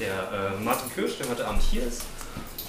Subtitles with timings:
[0.00, 2.04] der äh, Martin Kirsch, der heute Abend hier ist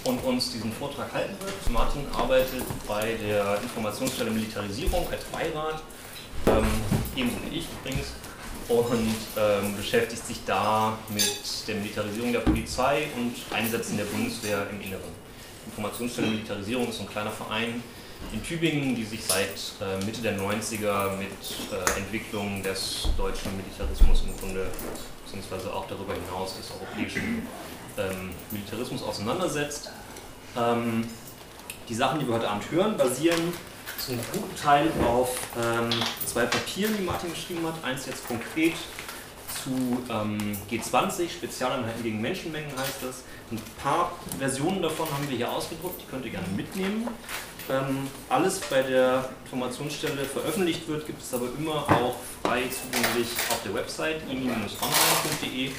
[0.03, 1.69] und uns diesen Vortrag halten wird.
[1.71, 5.81] Martin arbeitet bei der Informationsstelle Militarisierung als Beirat,
[6.47, 6.65] ähm,
[7.15, 8.07] ebenso wie ich übrigens,
[8.67, 14.81] und ähm, beschäftigt sich da mit der Militarisierung der Polizei und Einsätzen der Bundeswehr im
[14.81, 15.13] Inneren.
[15.65, 17.83] Informationsstelle Militarisierung ist so ein kleiner Verein
[18.31, 19.49] in Tübingen, die sich seit
[19.81, 21.29] äh, Mitte der 90er mit
[21.71, 24.67] äh, Entwicklung des deutschen Militarismus im Grunde,
[25.23, 27.47] beziehungsweise auch darüber hinaus des europäischen
[27.97, 29.91] ähm, Militarismus auseinandersetzt.
[30.57, 31.07] Ähm,
[31.87, 33.53] die Sachen, die wir heute Abend hören, basieren
[33.97, 35.89] zum guten Teil auf ähm,
[36.25, 37.83] zwei Papieren, die Martin geschrieben hat.
[37.83, 38.73] Eins jetzt konkret
[39.63, 43.23] zu ähm, G20, Spezialeinheiten gegen Menschenmengen heißt das.
[43.51, 47.07] Ein paar Versionen davon haben wir hier ausgedruckt, die könnt ihr gerne mitnehmen.
[47.67, 53.59] Ähm, alles bei der Informationsstelle veröffentlicht wird, gibt es aber immer auch frei zugänglich auf
[53.63, 55.71] der Website ini-online.de.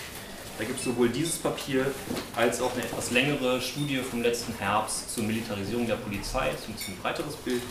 [0.59, 1.87] Da gibt es sowohl dieses Papier
[2.35, 6.69] als auch eine etwas längere Studie vom letzten Herbst zur Militarisierung der Polizei, das ist
[6.69, 7.63] ein bisschen breiteres Bild.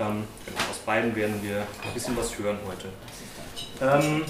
[0.00, 2.88] Ähm, genau, aus beiden werden wir ein bisschen was hören heute.
[3.82, 4.24] Ähm,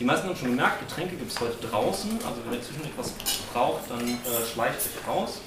[0.00, 2.10] die meisten haben schon gemerkt, Getränke gibt es heute draußen.
[2.26, 3.12] Also wenn ihr zwischendurch was
[3.52, 5.40] braucht, dann äh, schleicht euch raus.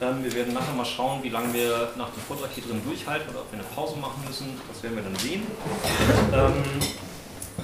[0.00, 3.30] Ähm, wir werden nachher mal schauen, wie lange wir nach dem Vortrag hier drin durchhalten
[3.30, 4.60] oder ob wir eine Pause machen müssen.
[4.68, 5.42] Das werden wir dann sehen.
[6.32, 6.62] Ähm,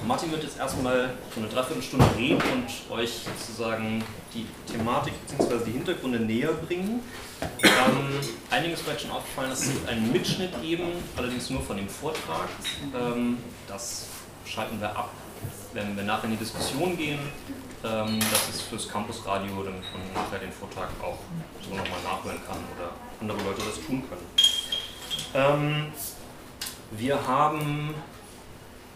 [0.07, 5.65] Martin wird jetzt erstmal so eine Dreiviertelstunde reden und euch sozusagen die Thematik bzw.
[5.65, 7.01] die Hintergründe näher bringen.
[7.41, 10.85] Ähm, einigen vielleicht schon aufgefallen, es einen Mitschnitt geben,
[11.17, 12.49] allerdings nur von dem Vortrag.
[12.95, 13.37] Ähm,
[13.67, 14.07] das
[14.45, 15.11] schalten wir ab
[15.73, 17.19] wenn wir nachher in die Diskussion gehen,
[17.83, 21.17] ähm, das ist fürs Campusradio, damit man nachher den Vortrag auch
[21.61, 24.27] so nochmal nachhören kann oder andere Leute das tun können.
[25.33, 25.91] Ähm,
[26.91, 27.93] wir haben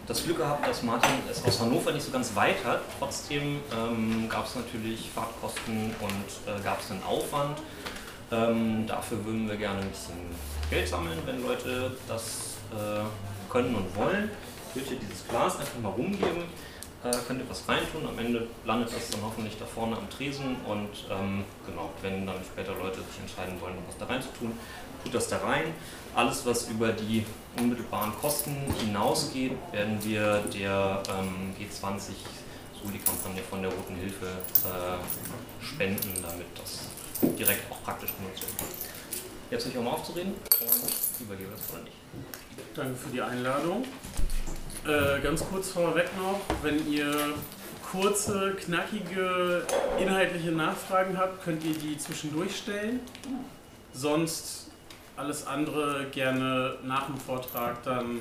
[0.06, 2.80] das Glück gehabt, dass Martin es aus Hannover nicht so ganz weit hat.
[2.98, 7.58] Trotzdem ähm, gab es natürlich Fahrtkosten und äh, gab es einen Aufwand.
[8.30, 10.14] Ähm, dafür würden wir gerne ein bisschen
[10.70, 13.02] Geld sammeln, wenn Leute das äh,
[13.50, 14.30] können und wollen.
[14.74, 16.44] Ich würde dieses Glas einfach mal rumgeben
[17.04, 18.06] äh, könnt ihr was reintun.
[18.06, 22.36] Am Ende landet das dann hoffentlich da vorne am Tresen und ähm, genau, wenn dann
[22.44, 24.52] später Leute sich entscheiden wollen, was da rein zu tun,
[25.02, 25.74] tut das da rein.
[26.14, 27.24] Alles, was über die
[27.58, 32.12] unmittelbaren Kosten hinausgeht, werden wir der ähm, G20,
[32.82, 36.80] so die Kampagne von der Roten Hilfe, äh, spenden, damit das
[37.38, 38.66] direkt auch praktisch genutzt kann.
[39.50, 41.96] Jetzt euch auch mal aufzureden und übergebe das oder nicht.
[42.74, 43.84] Danke für die Einladung.
[44.86, 47.34] Äh, ganz kurz vorweg noch, wenn ihr
[47.90, 49.66] kurze, knackige,
[49.98, 53.00] inhaltliche Nachfragen habt, könnt ihr die zwischendurch stellen.
[53.92, 54.70] Sonst
[55.16, 58.20] alles andere gerne nach dem Vortrag dann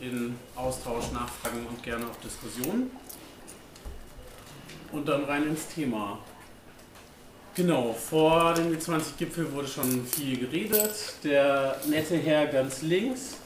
[0.00, 2.90] in Austausch, Nachfragen und gerne auch Diskussionen.
[4.92, 6.20] Und dann rein ins Thema.
[7.54, 10.94] Genau, vor dem G20-Gipfel wurde schon viel geredet.
[11.22, 13.41] Der nette Herr ganz links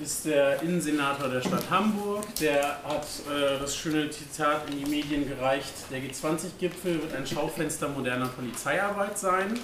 [0.00, 2.24] ist der Innensenator der Stadt Hamburg.
[2.40, 7.88] Der hat äh, das schöne Zitat in die Medien gereicht, der G20-Gipfel wird ein Schaufenster
[7.88, 9.58] moderner Polizeiarbeit sein.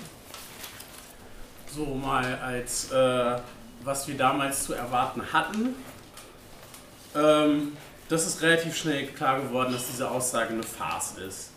[1.75, 3.39] So mal als äh,
[3.85, 5.75] was wir damals zu erwarten hatten.
[7.15, 7.77] Ähm,
[8.09, 11.51] das ist relativ schnell klar geworden, dass diese Aussage eine Farce ist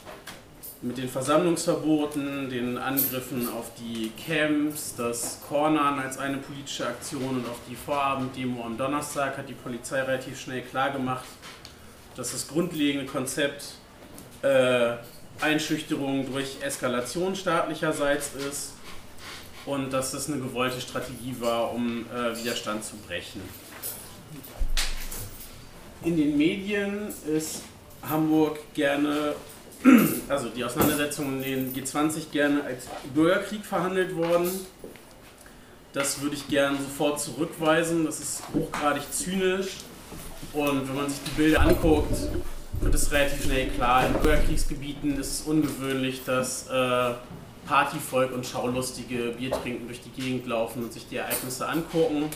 [0.81, 7.47] mit den Versammlungsverboten, den Angriffen auf die Camps, das Cornern als eine politische Aktion und
[7.47, 11.25] auf die Vorabenddemo am Donnerstag hat die Polizei relativ schnell klargemacht,
[12.15, 13.75] dass das grundlegende Konzept
[14.41, 14.93] äh,
[15.39, 18.73] Einschüchterung durch Eskalation staatlicherseits ist
[19.67, 23.41] und dass das eine gewollte Strategie war, um äh, Widerstand zu brechen.
[26.03, 27.61] In den Medien ist
[28.01, 29.35] Hamburg gerne
[30.29, 34.49] also die Auseinandersetzungen in den G20 gerne als Bürgerkrieg verhandelt worden.
[35.93, 38.05] Das würde ich gerne sofort zurückweisen.
[38.05, 39.77] Das ist hochgradig zynisch.
[40.53, 42.15] Und wenn man sich die Bilder anguckt,
[42.79, 44.07] wird es relativ schnell klar.
[44.07, 47.13] In Bürgerkriegsgebieten ist es ungewöhnlich, dass äh,
[47.67, 52.29] Partyvolk und Schaulustige Bier trinken durch die Gegend laufen und sich die Ereignisse angucken.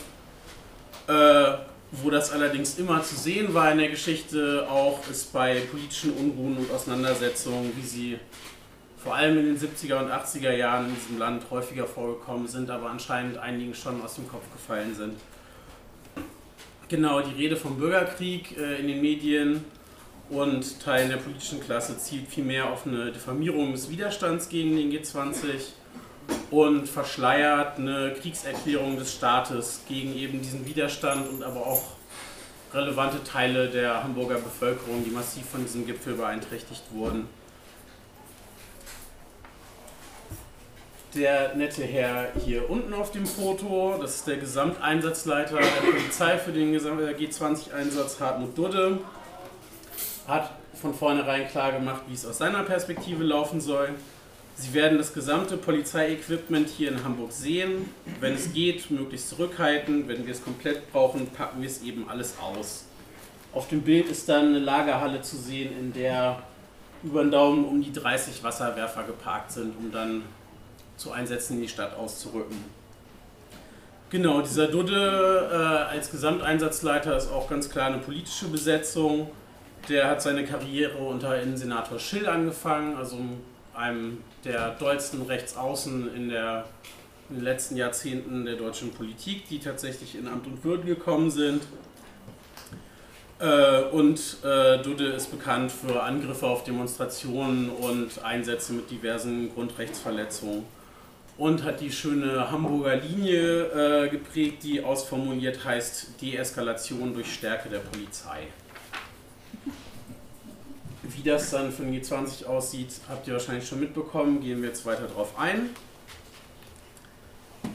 [1.08, 1.54] Äh,
[1.92, 6.56] wo das allerdings immer zu sehen war in der Geschichte, auch ist bei politischen Unruhen
[6.58, 8.18] und Auseinandersetzungen, wie sie
[9.02, 12.90] vor allem in den 70er und 80er Jahren in diesem Land häufiger vorgekommen sind, aber
[12.90, 15.14] anscheinend einigen schon aus dem Kopf gefallen sind.
[16.88, 19.64] Genau, die Rede vom Bürgerkrieg äh, in den Medien
[20.28, 25.44] und Teilen der politischen Klasse zielt vielmehr auf eine Diffamierung des Widerstands gegen den G20
[26.50, 31.82] und verschleiert eine Kriegserklärung des Staates gegen eben diesen Widerstand und aber auch
[32.72, 37.28] relevante Teile der Hamburger Bevölkerung, die massiv von diesem Gipfel beeinträchtigt wurden.
[41.16, 46.52] der nette Herr hier unten auf dem Foto, das ist der Gesamteinsatzleiter der Polizei für
[46.52, 48.98] den G20-Einsatz, Hartmut Dudde,
[50.28, 50.50] hat
[50.80, 53.90] von vornherein klar gemacht, wie es aus seiner Perspektive laufen soll.
[54.58, 57.90] Sie werden das gesamte Polizeiequipment hier in Hamburg sehen.
[58.20, 60.08] Wenn es geht, möglichst zurückhalten.
[60.08, 62.86] Wenn wir es komplett brauchen, packen wir es eben alles aus.
[63.52, 66.42] Auf dem Bild ist dann eine Lagerhalle zu sehen, in der
[67.02, 70.22] über den Daumen um die 30 Wasserwerfer geparkt sind, um dann
[70.96, 72.56] zu Einsätzen in die Stadt auszurücken.
[74.08, 79.30] Genau, dieser Dudde äh, als Gesamteinsatzleiter ist auch ganz klar eine politische Besetzung.
[79.90, 83.18] Der hat seine Karriere unter Innensenator Schill angefangen, also
[83.76, 86.66] einem der dollsten Rechtsaußen in, der,
[87.28, 91.62] in den letzten Jahrzehnten der deutschen Politik, die tatsächlich in Amt und Würden gekommen sind.
[93.38, 100.64] Äh, und äh, Dudde ist bekannt für Angriffe auf Demonstrationen und Einsätze mit diversen Grundrechtsverletzungen
[101.36, 107.80] und hat die schöne Hamburger Linie äh, geprägt, die ausformuliert heißt Deeskalation durch Stärke der
[107.80, 108.46] Polizei.
[111.16, 115.06] Wie das dann den G20 aussieht, habt ihr wahrscheinlich schon mitbekommen, gehen wir jetzt weiter
[115.06, 115.70] drauf ein.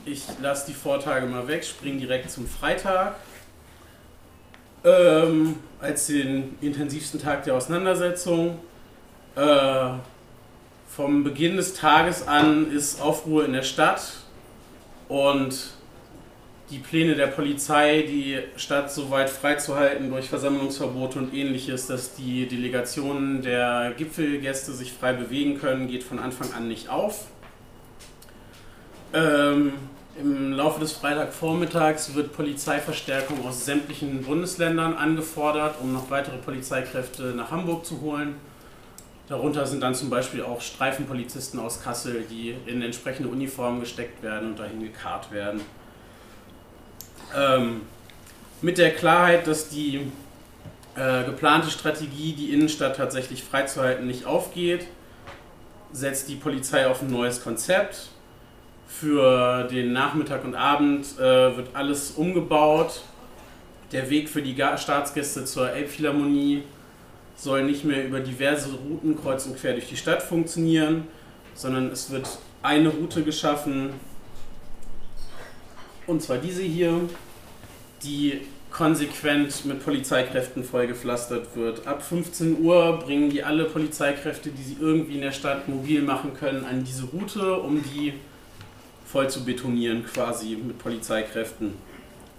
[0.05, 3.15] Ich lasse die Vortage mal weg, springe direkt zum Freitag.
[4.83, 8.59] Ähm, als den intensivsten Tag der Auseinandersetzung.
[9.35, 9.89] Äh,
[10.87, 14.13] vom Beginn des Tages an ist Aufruhr in der Stadt
[15.07, 15.71] und
[16.71, 22.47] die Pläne der Polizei, die Stadt so weit freizuhalten durch Versammlungsverbote und ähnliches, dass die
[22.47, 27.25] Delegationen der Gipfelgäste sich frei bewegen können, geht von Anfang an nicht auf.
[29.13, 29.73] Ähm,
[30.17, 37.51] Im Laufe des Freitagvormittags wird Polizeiverstärkung aus sämtlichen Bundesländern angefordert, um noch weitere Polizeikräfte nach
[37.51, 38.35] Hamburg zu holen.
[39.27, 44.51] Darunter sind dann zum Beispiel auch Streifenpolizisten aus Kassel, die in entsprechende Uniformen gesteckt werden
[44.51, 45.61] und dahin gekarrt werden.
[47.35, 47.81] Ähm,
[48.61, 50.01] mit der Klarheit, dass die
[50.95, 54.87] äh, geplante Strategie, die Innenstadt tatsächlich freizuhalten, nicht aufgeht,
[55.91, 58.09] setzt die Polizei auf ein neues Konzept.
[58.87, 63.01] Für den Nachmittag und Abend äh, wird alles umgebaut.
[63.91, 66.63] Der Weg für die Staatsgäste zur Elbphilharmonie
[67.35, 71.07] soll nicht mehr über diverse Routen kreuz und quer durch die Stadt funktionieren,
[71.55, 72.27] sondern es wird
[72.61, 73.93] eine Route geschaffen,
[76.07, 77.01] und zwar diese hier,
[78.03, 81.85] die konsequent mit Polizeikräften vollgepflastert wird.
[81.87, 86.33] Ab 15 Uhr bringen die alle Polizeikräfte, die sie irgendwie in der Stadt mobil machen
[86.33, 88.13] können, an diese Route, um die
[89.05, 91.73] voll zu betonieren quasi mit Polizeikräften.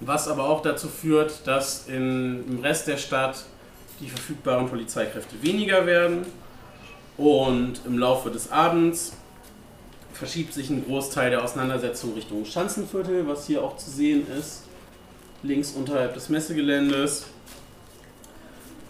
[0.01, 3.45] Was aber auch dazu führt, dass in, im Rest der Stadt
[4.01, 6.25] die verfügbaren Polizeikräfte weniger werden
[7.19, 9.13] und im Laufe des Abends
[10.23, 14.63] verschiebt sich ein Großteil der Auseinandersetzung Richtung Schanzenviertel, was hier auch zu sehen ist,
[15.43, 17.27] links unterhalb des Messegeländes.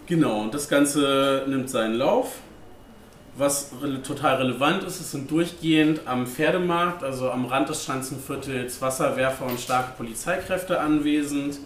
[0.05, 2.35] Genau, und das Ganze nimmt seinen Lauf.
[3.35, 3.71] Was
[4.03, 9.59] total relevant ist, es sind durchgehend am Pferdemarkt, also am Rand des Schanzenviertels, Wasserwerfer und
[9.59, 11.57] starke Polizeikräfte anwesend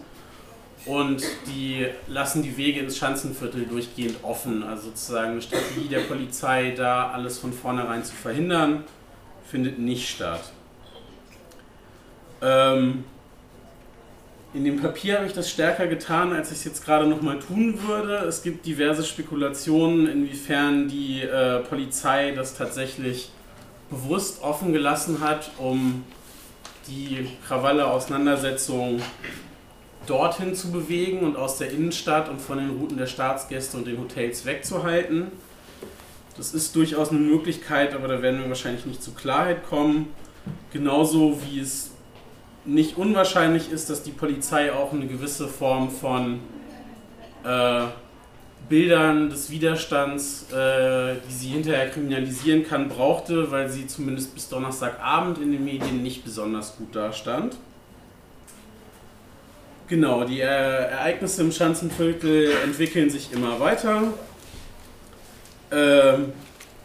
[0.86, 4.62] und die lassen die Wege ins Schanzenviertel durchgehend offen.
[4.62, 8.84] Also sozusagen eine Strategie der Polizei, da alles von vornherein zu verhindern,
[9.50, 10.52] findet nicht statt.
[12.42, 13.04] Ähm,
[14.54, 17.82] in dem Papier habe ich das stärker getan, als ich es jetzt gerade nochmal tun
[17.86, 18.16] würde.
[18.26, 23.30] Es gibt diverse Spekulationen, inwiefern die äh, Polizei das tatsächlich
[23.90, 26.04] bewusst offen gelassen hat, um
[26.86, 29.02] die Krawalle-Auseinandersetzung
[30.06, 33.98] dorthin zu bewegen und aus der Innenstadt und von den Routen der Staatsgäste und den
[33.98, 35.30] Hotels wegzuhalten.
[36.38, 40.14] Das ist durchaus eine Möglichkeit, aber da werden wir wahrscheinlich nicht zur Klarheit kommen.
[40.72, 41.90] Genauso wie es
[42.64, 46.38] nicht unwahrscheinlich ist, dass die Polizei auch eine gewisse Form von
[47.44, 47.86] äh,
[48.68, 55.38] Bildern des Widerstands, äh, die sie hinterher kriminalisieren kann, brauchte, weil sie zumindest bis Donnerstagabend
[55.38, 57.56] in den Medien nicht besonders gut dastand.
[59.88, 64.12] Genau, die äh, Ereignisse im Schanzenviertel entwickeln sich immer weiter.
[65.70, 66.32] Ähm,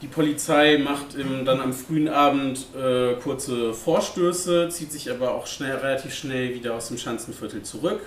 [0.04, 5.48] die Polizei macht im, dann am frühen Abend äh, kurze Vorstöße, zieht sich aber auch
[5.48, 8.02] schnell, relativ schnell wieder aus dem Schanzenviertel zurück.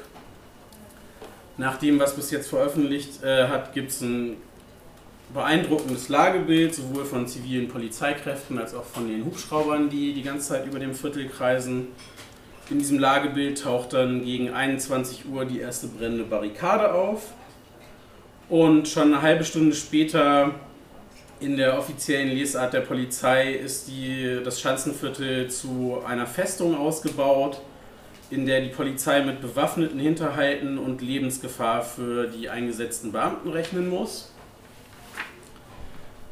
[1.56, 4.36] Nach dem, was bis jetzt veröffentlicht äh, hat, gibt es ein
[5.32, 10.66] beeindruckendes Lagebild, sowohl von zivilen Polizeikräften als auch von den Hubschraubern, die die ganze Zeit
[10.66, 11.88] über dem Viertel kreisen.
[12.68, 17.32] In diesem Lagebild taucht dann gegen 21 Uhr die erste brennende Barrikade auf.
[18.50, 20.54] Und schon eine halbe Stunde später
[21.38, 27.60] In der offiziellen Lesart der Polizei ist die, das Schanzenviertel zu einer Festung ausgebaut,
[28.30, 34.32] in der die Polizei mit bewaffneten Hinterhalten und Lebensgefahr für die eingesetzten Beamten rechnen muss.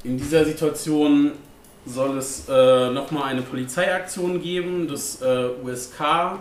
[0.04, 1.32] In dieser Situation
[1.84, 6.38] soll es äh, nochmal eine Polizeiaktion geben, das äh, USK,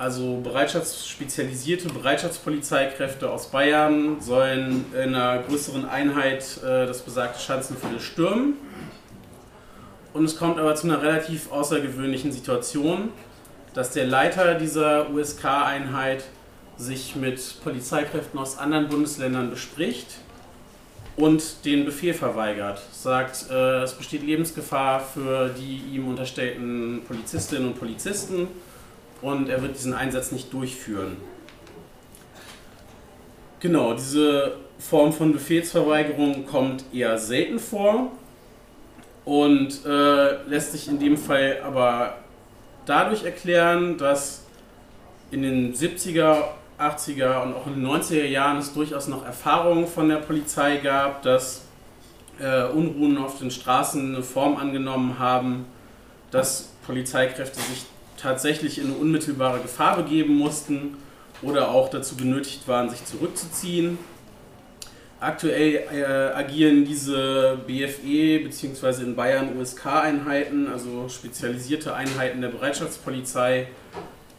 [0.00, 8.00] also Bereitschafts spezialisierte Bereitschaftspolizeikräfte aus Bayern, sollen in einer größeren Einheit äh, das besagte Schanzenviertel
[8.00, 8.54] stürmen.
[10.14, 13.10] Und es kommt aber zu einer relativ außergewöhnlichen Situation,
[13.74, 16.24] dass der Leiter dieser USK-Einheit
[16.78, 20.06] sich mit Polizeikräften aus anderen Bundesländern bespricht
[21.16, 22.80] und den Befehl verweigert.
[22.90, 28.48] Sagt, äh, es besteht Lebensgefahr für die ihm unterstellten Polizistinnen und Polizisten
[29.22, 31.16] und er wird diesen Einsatz nicht durchführen.
[33.60, 38.10] Genau, diese Form von Befehlsverweigerung kommt eher selten vor
[39.24, 42.18] und äh, lässt sich in dem Fall aber
[42.86, 44.44] dadurch erklären, dass
[45.30, 46.44] in den 70er
[46.78, 51.22] 80er und auch in den 90er Jahren es durchaus noch Erfahrungen von der Polizei gab,
[51.22, 51.62] dass
[52.40, 55.66] äh, Unruhen auf den Straßen eine Form angenommen haben,
[56.30, 57.84] dass Polizeikräfte sich
[58.20, 60.96] tatsächlich in eine unmittelbare Gefahr begeben mussten
[61.42, 63.98] oder auch dazu genötigt waren, sich zurückzuziehen.
[65.20, 69.02] Aktuell äh, agieren diese BFE bzw.
[69.02, 73.68] in Bayern USK-Einheiten, also spezialisierte Einheiten der Bereitschaftspolizei,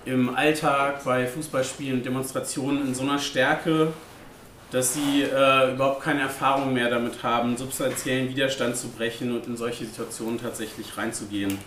[0.06, 3.94] im Alltag bei Fußballspielen und Demonstrationen in so einer Stärke,
[4.72, 9.58] dass sie äh, überhaupt keine Erfahrung mehr damit haben, substanziellen Widerstand zu brechen und in
[9.58, 11.60] solche Situationen tatsächlich reinzugehen.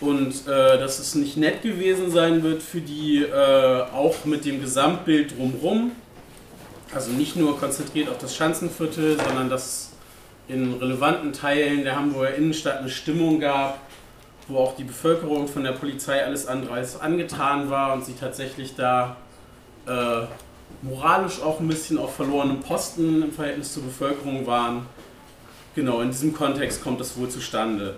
[0.00, 4.60] Und äh, dass es nicht nett gewesen sein wird für die, äh, auch mit dem
[4.60, 5.92] Gesamtbild drumherum.
[6.94, 9.90] Also nicht nur konzentriert auf das Schanzenviertel, sondern dass
[10.48, 13.78] in relevanten Teilen der Hamburger Innenstadt eine Stimmung gab,
[14.48, 18.74] wo auch die Bevölkerung von der Polizei alles andere als angetan war und sie tatsächlich
[18.74, 19.16] da
[19.86, 20.22] äh,
[20.82, 24.86] moralisch auch ein bisschen auf verlorenem Posten im Verhältnis zur Bevölkerung waren.
[25.74, 27.96] Genau, in diesem Kontext kommt das wohl zustande.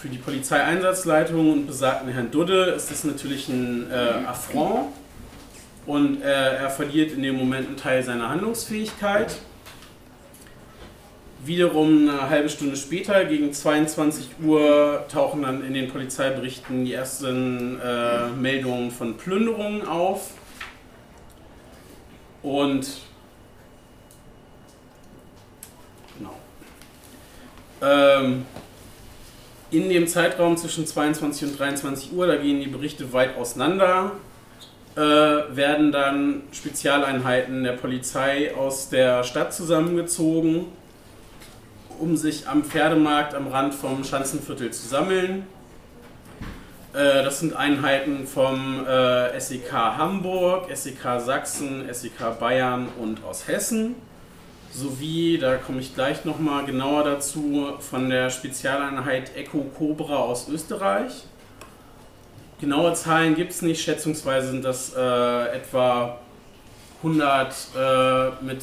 [0.00, 4.88] Für die Polizeieinsatzleitung und besagten Herrn Dudde ist das natürlich ein äh, Affront
[5.84, 9.36] und äh, er verliert in dem Moment einen Teil seiner Handlungsfähigkeit.
[11.44, 17.78] Wiederum eine halbe Stunde später, gegen 22 Uhr, tauchen dann in den Polizeiberichten die ersten
[17.78, 20.30] äh, Meldungen von Plünderungen auf.
[22.42, 22.88] Und
[26.16, 26.34] genau.
[27.82, 28.46] Ähm,
[29.70, 34.12] in dem Zeitraum zwischen 22 und 23 Uhr, da gehen die Berichte weit auseinander,
[34.96, 40.66] äh, werden dann Spezialeinheiten der Polizei aus der Stadt zusammengezogen
[42.00, 45.46] um sich am Pferdemarkt am Rand vom Schanzenviertel zu sammeln.
[46.92, 53.94] Äh, das sind Einheiten vom äh, SEK Hamburg, SEK Sachsen, SEK Bayern und aus Hessen.
[54.72, 61.12] Sowie, da komme ich gleich nochmal genauer dazu, von der Spezialeinheit Echo Cobra aus Österreich.
[62.60, 66.18] Genaue Zahlen gibt es nicht, schätzungsweise sind das äh, etwa
[67.02, 68.62] 100 äh, mit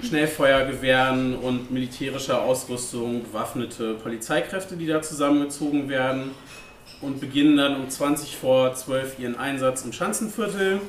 [0.00, 6.30] Schnellfeuergewehren und militärischer Ausrüstung bewaffnete Polizeikräfte, die da zusammengezogen werden
[7.00, 10.80] und beginnen dann um 20 vor 12 ihren Einsatz im Schanzenviertel,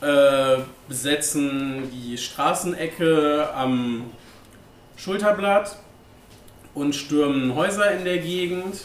[0.00, 4.04] äh, besetzen die Straßenecke am
[4.96, 5.76] Schulterblatt
[6.74, 8.84] und stürmen Häuser in der Gegend,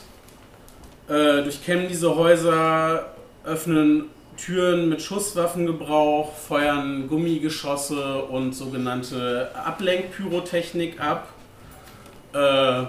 [1.08, 4.05] äh, durchkämmen diese Häuser, öffnen
[4.38, 11.27] Türen mit Schusswaffengebrauch, feuern Gummigeschosse und sogenannte Ablenkpyrotechnik ab,
[12.34, 12.86] äh,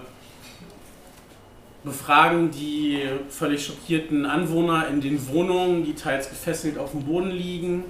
[1.85, 7.85] befragen die völlig schockierten Anwohner in den Wohnungen, die teils gefesselt auf dem Boden liegen,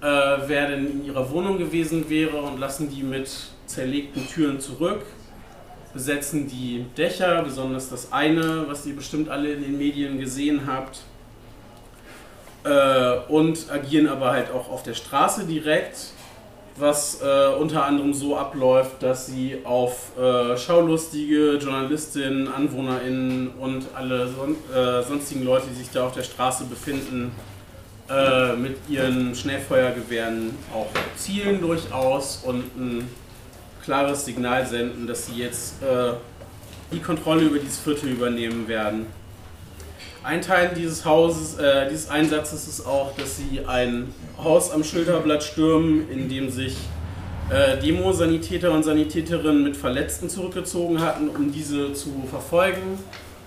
[0.00, 0.04] äh,
[0.46, 3.30] wer denn in ihrer Wohnung gewesen wäre und lassen die mit
[3.66, 5.02] zerlegten Türen zurück,
[5.92, 11.00] besetzen die Dächer, besonders das eine, was ihr bestimmt alle in den Medien gesehen habt
[12.64, 16.12] äh, und agieren aber halt auch auf der Straße direkt,
[16.76, 24.28] was äh, unter anderem so abläuft, dass sie auf äh, Schaulustige, Journalistinnen, AnwohnerInnen und alle
[24.28, 27.32] son äh, sonstigen Leute, die sich da auf der Straße befinden,
[28.10, 33.08] äh, mit ihren Schnellfeuergewehren auch zielen durchaus und ein
[33.82, 36.12] klares Signal senden, dass sie jetzt äh,
[36.92, 39.06] die Kontrolle über dieses Viertel übernehmen werden.
[40.22, 44.12] Ein Teil dieses Hauses, äh, dieses Einsatzes ist auch, dass sie ein
[44.42, 46.76] Haus am Schilderblatt stürmen, in dem sich
[47.50, 52.98] äh, Demo-Sanitäter und Sanitäterinnen mit Verletzten zurückgezogen hatten, um diese zu verfolgen.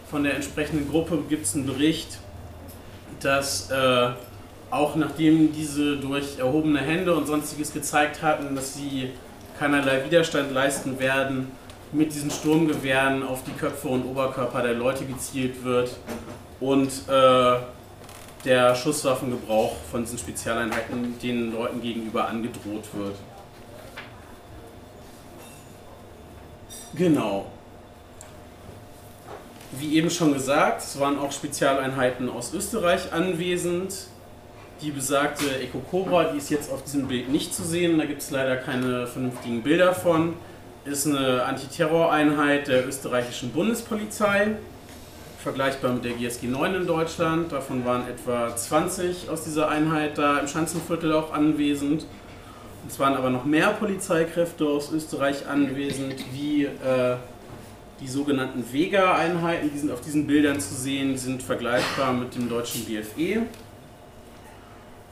[0.10, 2.18] Von der entsprechenden Gruppe gibt es einen Bericht,
[3.22, 4.10] dass äh,
[4.72, 9.12] auch nachdem diese durch erhobene Hände und sonstiges gezeigt hatten, dass sie
[9.60, 11.52] keinerlei Widerstand leisten werden,
[11.92, 15.98] mit diesen Sturmgewehren auf die Köpfe und Oberkörper der Leute gezielt wird
[16.62, 17.58] und äh,
[18.46, 23.16] der Schusswaffengebrauch von diesen Spezialeinheiten den Leuten gegenüber angedroht wird.
[26.96, 27.46] Genau.
[29.74, 34.08] Wie eben schon gesagt, es waren auch Spezialeinheiten aus Österreich anwesend.
[34.82, 38.24] Die besagte Eco Cobra, die ist jetzt auf diesem Bild nicht zu sehen, da gibt
[38.24, 40.34] es leider keine vernünftigen Bilder von,
[40.86, 44.56] ist eine Antiterroreinheit der österreichischen Bundespolizei,
[45.38, 47.52] vergleichbar mit der GSG 9 in Deutschland.
[47.52, 52.08] Davon waren etwa 20 aus dieser Einheit da im Schanzenviertel auch anwesend.
[52.88, 57.18] Es waren aber noch mehr Polizeikräfte aus Österreich anwesend, wie äh,
[58.00, 62.84] die sogenannten Vega-Einheiten, die sind auf diesen Bildern zu sehen, sind vergleichbar mit dem deutschen
[62.86, 63.44] BFE.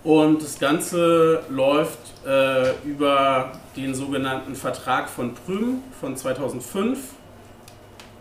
[0.03, 6.99] Und das Ganze läuft äh, über den sogenannten Vertrag von Prüm von 2005,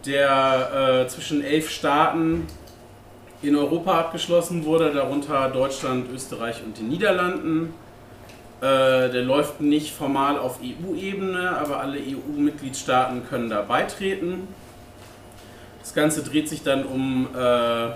[0.05, 2.47] der äh, zwischen elf Staaten
[3.43, 7.73] in Europa abgeschlossen wurde, darunter Deutschland, Österreich und den Niederlanden.
[8.61, 8.65] Äh,
[9.11, 14.49] der läuft nicht formal auf EU-Ebene, aber alle EU-Mitgliedstaaten können da beitreten.
[15.79, 17.91] Das Ganze dreht sich dann um äh,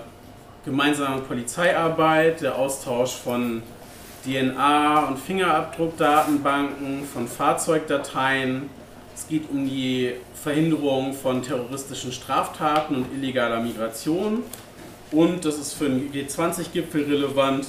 [0.63, 3.61] gemeinsame Polizeiarbeit, der Austausch von
[4.25, 8.69] DNA- und Fingerabdruckdatenbanken, von Fahrzeugdateien.
[9.15, 14.43] Es geht um die Verhinderung von terroristischen Straftaten und illegaler Migration.
[15.11, 17.67] Und das ist für den G20-Gipfel relevant,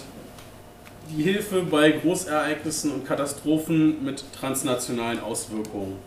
[1.11, 5.99] die Hilfe bei Großereignissen und Katastrophen mit transnationalen Auswirkungen.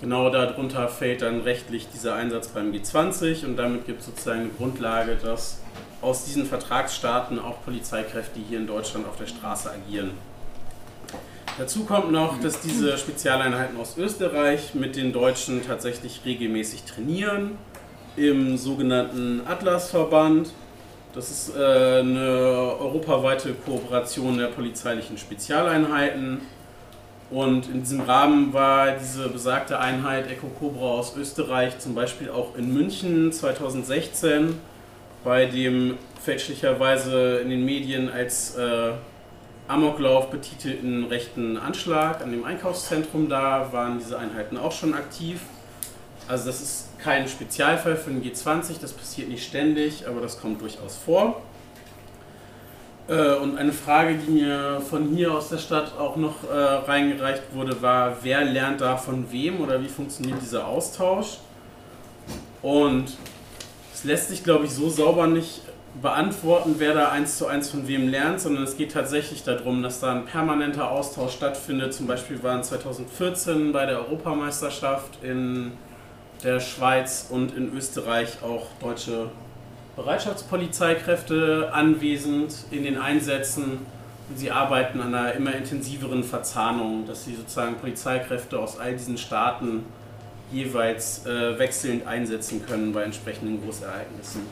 [0.00, 4.50] Genau darunter fällt dann rechtlich dieser Einsatz beim G20 und damit gibt es sozusagen eine
[4.50, 5.60] Grundlage, dass
[6.04, 10.12] aus diesen Vertragsstaaten auch Polizeikräfte hier in Deutschland auf der Straße agieren.
[11.58, 17.52] Dazu kommt noch, dass diese Spezialeinheiten aus Österreich mit den Deutschen tatsächlich regelmäßig trainieren
[18.16, 20.50] im sogenannten Atlas-Verband
[21.14, 26.40] das ist äh, eine europaweite Kooperation der polizeilichen Spezialeinheiten.
[27.30, 32.56] Und in diesem Rahmen war diese besagte Einheit Eco Cobra aus Österreich zum Beispiel auch
[32.56, 34.58] in München 2016
[35.24, 38.92] bei dem fälschlicherweise in den Medien als äh,
[39.66, 45.40] Amoklauf betitelten rechten Anschlag an dem Einkaufszentrum da, waren diese Einheiten auch schon aktiv.
[46.28, 50.60] Also das ist kein Spezialfall für den G20, das passiert nicht ständig, aber das kommt
[50.60, 51.42] durchaus vor.
[53.08, 57.42] Äh, und eine Frage, die mir von hier aus der Stadt auch noch äh, reingereicht
[57.52, 61.38] wurde, war, wer lernt da von wem oder wie funktioniert dieser Austausch?
[62.62, 63.16] Und
[64.04, 65.62] es lässt sich, glaube ich, so sauber nicht
[66.02, 70.00] beantworten, wer da eins zu eins von wem lernt, sondern es geht tatsächlich darum, dass
[70.00, 71.94] da ein permanenter Austausch stattfindet.
[71.94, 75.72] Zum Beispiel waren 2014 bei der Europameisterschaft in
[76.42, 79.30] der Schweiz und in Österreich auch deutsche
[79.96, 83.78] Bereitschaftspolizeikräfte anwesend in den Einsätzen.
[84.28, 89.16] Und sie arbeiten an einer immer intensiveren Verzahnung, dass sie sozusagen Polizeikräfte aus all diesen
[89.16, 89.86] Staaten
[90.52, 94.42] jeweils äh, wechselnd einsetzen können bei entsprechenden Großereignissen.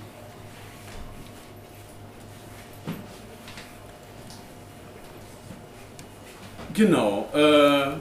[6.74, 7.28] Genau.
[7.34, 7.92] Äh,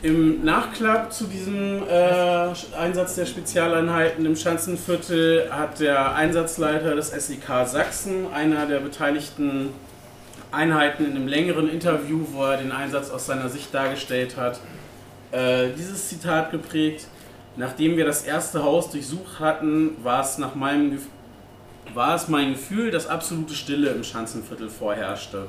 [0.00, 7.66] im Nachklapp zu diesem äh, Einsatz der Spezialeinheiten im Schanzenviertel hat der Einsatzleiter des SEK
[7.66, 9.70] Sachsen, einer der beteiligten
[10.52, 14.60] Einheiten, in einem längeren Interview, wo er den Einsatz aus seiner Sicht dargestellt hat,
[15.32, 17.06] äh, dieses Zitat geprägt.
[17.58, 20.98] Nachdem wir das erste Haus durchsucht hatten, war es nach meinem
[21.92, 25.48] war es mein Gefühl, dass absolute Stille im Schanzenviertel vorherrschte.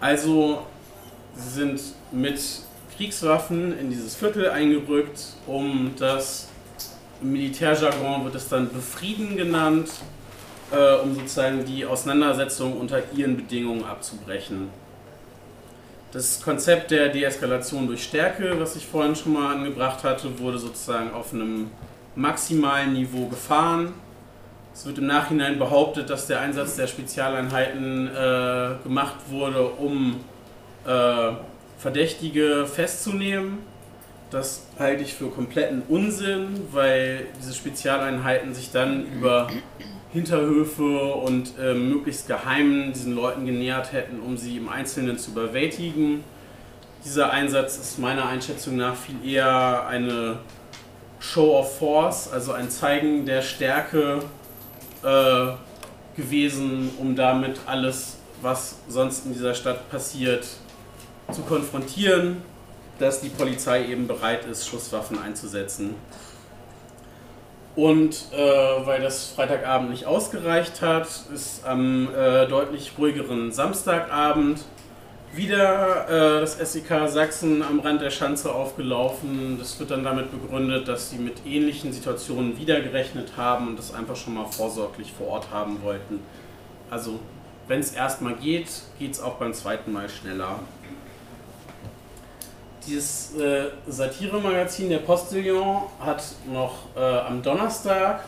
[0.00, 0.66] Also
[1.36, 2.40] sie sind mit
[2.96, 6.48] Kriegswaffen in dieses Viertel eingerückt, um das
[7.22, 9.90] im Militärjargon wird es dann Befrieden genannt,
[10.72, 14.70] äh, um sozusagen die Auseinandersetzung unter ihren Bedingungen abzubrechen.
[16.12, 21.10] Das Konzept der Deeskalation durch Stärke, was ich vorhin schon mal angebracht hatte, wurde sozusagen
[21.10, 21.70] auf einem
[22.14, 23.94] maximalen Niveau gefahren.
[24.74, 30.20] Es wird im Nachhinein behauptet, dass der Einsatz der Spezialeinheiten äh, gemacht wurde, um
[30.86, 31.32] äh,
[31.78, 33.60] Verdächtige festzunehmen.
[34.30, 39.48] Das halte ich für kompletten Unsinn, weil diese Spezialeinheiten sich dann über
[40.12, 46.22] Hinterhöfe und äh, möglichst geheim diesen Leuten genähert hätten, um sie im Einzelnen zu überwältigen.
[47.04, 50.38] Dieser Einsatz ist meiner Einschätzung nach viel eher eine
[51.18, 54.20] Show of Force, also ein Zeigen der Stärke
[55.02, 55.46] äh,
[56.16, 60.46] gewesen, um damit alles, was sonst in dieser Stadt passiert,
[61.30, 62.42] zu konfrontieren,
[62.98, 65.94] dass die Polizei eben bereit ist, Schusswaffen einzusetzen.
[67.74, 74.60] Und äh, weil das Freitagabend nicht ausgereicht hat, ist am äh, deutlich ruhigeren Samstagabend
[75.34, 79.56] wieder äh, das SEK Sachsen am Rand der Schanze aufgelaufen.
[79.58, 84.16] Das wird dann damit begründet, dass sie mit ähnlichen Situationen wiedergerechnet haben und das einfach
[84.16, 86.20] schon mal vorsorglich vor Ort haben wollten.
[86.90, 87.20] Also
[87.68, 90.58] wenn es erstmal geht, geht es auch beim zweiten Mal schneller.
[92.86, 98.24] Dieses äh, Satire-Magazin Der Postillon hat noch äh, am Donnerstag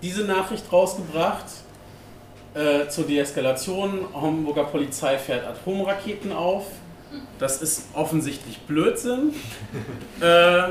[0.00, 1.46] diese Nachricht rausgebracht
[2.54, 4.06] äh, zur Deeskalation.
[4.14, 6.66] Hamburger Polizei fährt Atomraketen auf.
[7.38, 9.32] Das ist offensichtlich Blödsinn,
[10.20, 10.62] äh,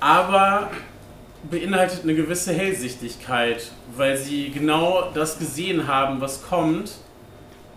[0.00, 0.70] aber
[1.48, 6.92] beinhaltet eine gewisse Hellsichtigkeit, weil sie genau das gesehen haben, was kommt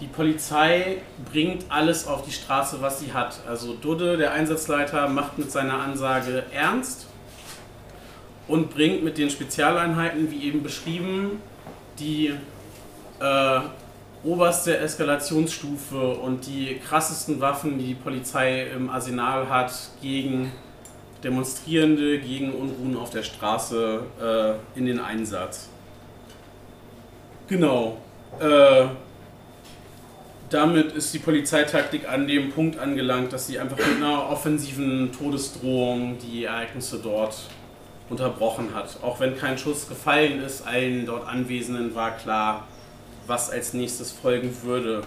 [0.03, 0.97] die Polizei
[1.31, 3.39] bringt alles auf die Straße, was sie hat.
[3.47, 7.07] Also Dudde, der Einsatzleiter, macht mit seiner Ansage ernst
[8.49, 11.41] und bringt mit den Spezialeinheiten, wie eben beschrieben,
[11.99, 12.33] die
[13.21, 13.59] äh,
[14.25, 20.51] oberste Eskalationsstufe und die krassesten Waffen, die die Polizei im Arsenal hat, gegen
[21.23, 25.69] Demonstrierende, gegen Unruhen auf der Straße äh, in den Einsatz.
[27.47, 27.99] Genau.
[28.41, 28.87] Äh,
[30.53, 36.17] damit ist die Polizeitaktik an dem Punkt angelangt, dass sie einfach mit einer offensiven Todesdrohung
[36.19, 37.49] die Ereignisse dort
[38.09, 38.99] unterbrochen hat.
[39.01, 42.67] Auch wenn kein Schuss gefallen ist, allen dort Anwesenden war klar,
[43.25, 45.01] was als nächstes folgen würde.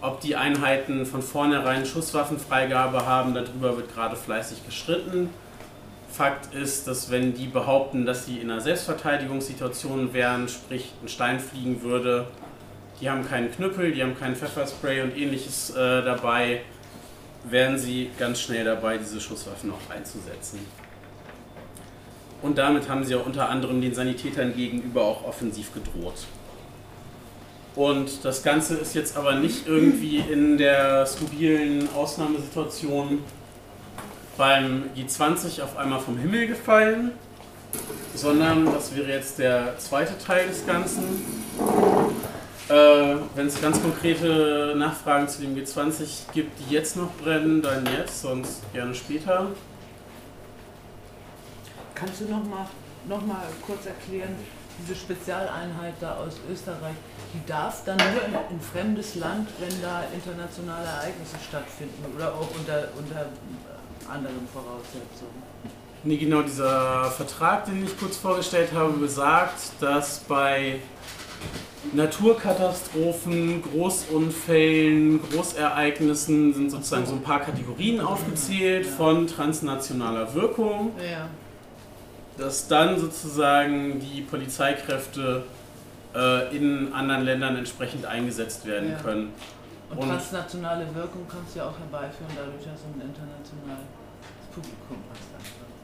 [0.00, 5.30] Ob die Einheiten von vornherein Schusswaffenfreigabe haben, darüber wird gerade fleißig gestritten.
[6.10, 11.40] Fakt ist, dass wenn die behaupten, dass sie in einer Selbstverteidigungssituation wären, sprich ein Stein
[11.40, 12.26] fliegen würde,
[13.00, 16.62] die haben keinen Knüppel, die haben keinen Pfefferspray und ähnliches äh, dabei,
[17.44, 20.60] wären sie ganz schnell dabei, diese Schusswaffen auch einzusetzen.
[22.42, 26.26] Und damit haben sie auch unter anderem den Sanitätern gegenüber auch offensiv gedroht.
[27.74, 33.22] Und das Ganze ist jetzt aber nicht irgendwie in der skurrilen Ausnahmesituation
[34.38, 37.12] beim G20 auf einmal vom Himmel gefallen,
[38.14, 41.22] sondern das wäre jetzt der zweite Teil des Ganzen.
[42.68, 47.86] Äh, Wenn es ganz konkrete Nachfragen zu dem G20 gibt, die jetzt noch brennen, dann
[47.86, 49.46] jetzt, sonst gerne später.
[51.94, 52.66] Kannst du noch mal,
[53.08, 54.34] noch mal kurz erklären,
[54.82, 56.96] diese Spezialeinheit da aus Österreich,
[57.32, 62.50] die darf dann nur in ein fremdes Land, wenn da internationale Ereignisse stattfinden oder auch
[62.58, 63.26] unter, unter
[64.12, 65.42] anderen Voraussetzungen?
[66.02, 70.80] Nee, genau, dieser Vertrag, den ich kurz vorgestellt habe, besagt, dass bei
[71.92, 81.28] Naturkatastrophen, Großunfällen, Großereignissen sind sozusagen so ein paar Kategorien aufgezählt von transnationaler Wirkung, Ja.
[82.38, 85.44] dass dann sozusagen die Polizeikräfte
[86.14, 88.98] äh, in anderen Ländern entsprechend eingesetzt werden Ja.
[88.98, 89.32] können.
[89.90, 93.86] Und, Und- transnationale Wirkung kannst du ja auch herbeiführen, dadurch, dass du ein internationales
[94.52, 95.25] Publikum hast.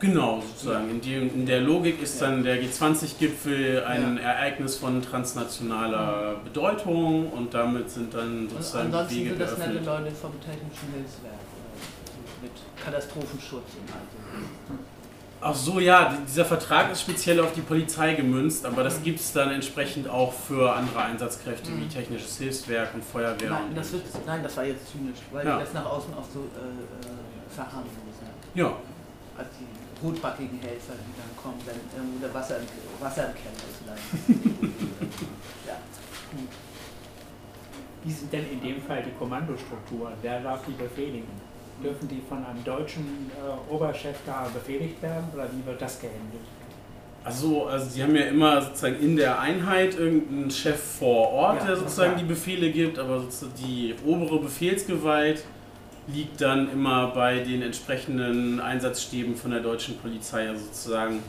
[0.02, 0.90] Genau, sozusagen.
[0.90, 4.22] In, dem, in der Logik ist dann der G20-Gipfel ein Ja.
[4.32, 9.58] Ereignis von transnationaler Bedeutung und damit sind dann Und sozusagen die ansonsten Wege sind das
[9.58, 9.86] nette geöffnet.
[9.86, 12.52] Leute vom Technischen Hilfswerk oder mit
[12.84, 14.74] Katastrophenschutz und all so.
[15.44, 19.32] Ach so, ja, dieser Vertrag ist speziell auf die Polizei gemünzt, aber das gibt es
[19.32, 21.90] dann entsprechend auch für andere Einsatzkräfte wie Mhm.
[21.90, 23.50] Technisches Hilfswerk und Feuerwehr.
[23.50, 25.58] Nein, und das wird, nein, das war jetzt zynisch, weil Ja.
[25.58, 27.96] die das nach außen auch so äh, äh, verharmlosen.
[28.54, 28.66] ja,
[29.38, 32.66] Als die rotbackigen Helfer, die dann kommen, wenn irgendwo der Wasser im,
[33.00, 33.80] Wasser im Keller ist.
[33.86, 34.00] Leider.
[35.68, 35.76] ja.
[38.04, 40.14] Wie sind denn in dem Fall die Kommandostrukturen?
[40.22, 41.52] Wer darf die befehligen?
[41.82, 46.46] Dürfen die von einem deutschen äh, Oberchef da befehligt werden oder wie wird das gehandelt?
[47.24, 51.66] also, also sie haben ja immer sozusagen in der Einheit irgendeinen Chef vor Ort, Ja,
[51.66, 55.44] der sozusagen die Befehle gibt, aber sozusagen die obere Befehlsgewalt
[56.08, 61.22] liegt dann immer bei den entsprechenden Einsatzstäben von der deutschen Polizei, also sozusagen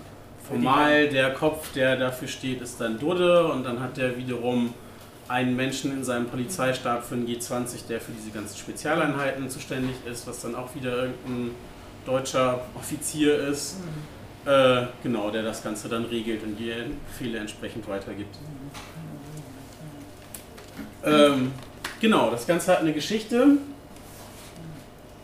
[0.48, 4.74] formal der Kopf, der dafür steht, ist dann Dudde und dann hat der wiederum
[5.28, 10.28] einen Menschen in seinem Polizeistab für den G20, der für diese ganzen Spezialeinheiten zuständig ist,
[10.28, 11.52] was dann auch wieder irgendein
[12.06, 13.78] deutscher Offizier ist.
[14.46, 16.74] Äh, genau, der das Ganze dann regelt und die
[17.08, 18.36] Befehle entsprechend weitergibt.
[21.06, 21.54] Ähm,
[22.02, 23.58] genau, das Ganze hat eine Geschichte.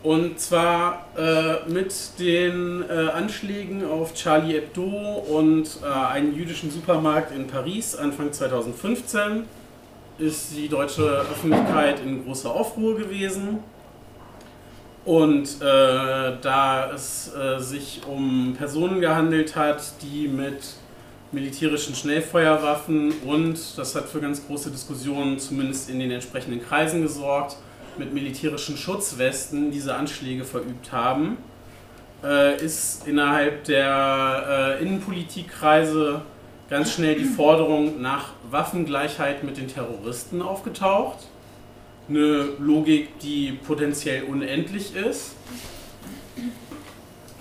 [0.02, 7.34] Und zwar äh, mit den äh, Anschlägen auf Charlie Hebdo und äh, einen jüdischen Supermarkt
[7.34, 9.44] in Paris Anfang 2015
[10.18, 13.58] ist die deutsche Öffentlichkeit in großer Aufruhr gewesen.
[15.04, 20.62] Und äh, da es äh, sich um Personen gehandelt hat, die mit
[21.32, 27.56] militärischen Schnellfeuerwaffen und, das hat für ganz große Diskussionen zumindest in den entsprechenden Kreisen gesorgt,
[27.98, 31.36] mit militärischen Schutzwesten diese Anschläge verübt haben,
[32.22, 36.22] äh, ist innerhalb der äh, Innenpolitikkreise
[36.68, 41.18] ganz schnell die Forderung nach Waffengleichheit mit den Terroristen aufgetaucht.
[42.08, 45.34] Eine Logik, die potenziell unendlich ist.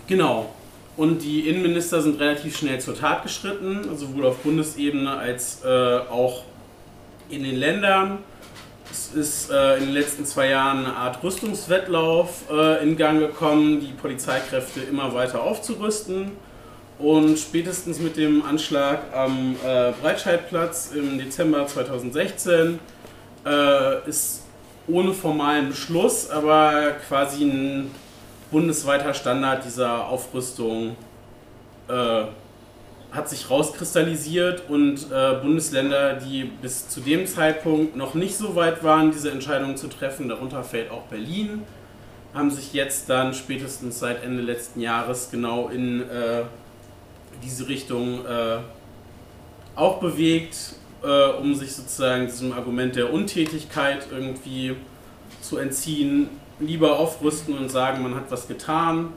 [0.07, 0.53] Genau.
[0.97, 6.43] Und die Innenminister sind relativ schnell zur Tat geschritten, sowohl auf Bundesebene als äh, auch
[7.29, 8.17] in den Ländern.
[8.91, 13.80] Es ist äh, in den letzten zwei Jahren eine Art Rüstungswettlauf äh, in Gang gekommen,
[13.80, 16.32] die Polizeikräfte immer weiter aufzurüsten.
[16.97, 22.80] Und spätestens mit dem Anschlag am äh, Breitscheidplatz im Dezember 2016
[23.45, 24.43] äh, ist
[24.88, 27.91] ohne formalen Beschluss, aber quasi ein
[28.52, 30.95] bundesweiter Standard dieser Aufrüstung
[31.88, 32.23] äh,
[33.12, 38.84] hat sich rauskristallisiert und äh, Bundesländer, die bis zu dem Zeitpunkt noch nicht so weit
[38.84, 41.63] waren, diese Entscheidung zu treffen, darunter fällt auch Berlin,
[42.34, 46.43] haben sich jetzt dann spätestens seit Ende letzten Jahres genau in äh,
[47.43, 48.60] diese Richtung äh,
[49.76, 54.76] auch bewegt, äh, um sich sozusagen diesem Argument der Untätigkeit irgendwie
[55.41, 59.13] zu entziehen, lieber aufrüsten und sagen, man hat was getan,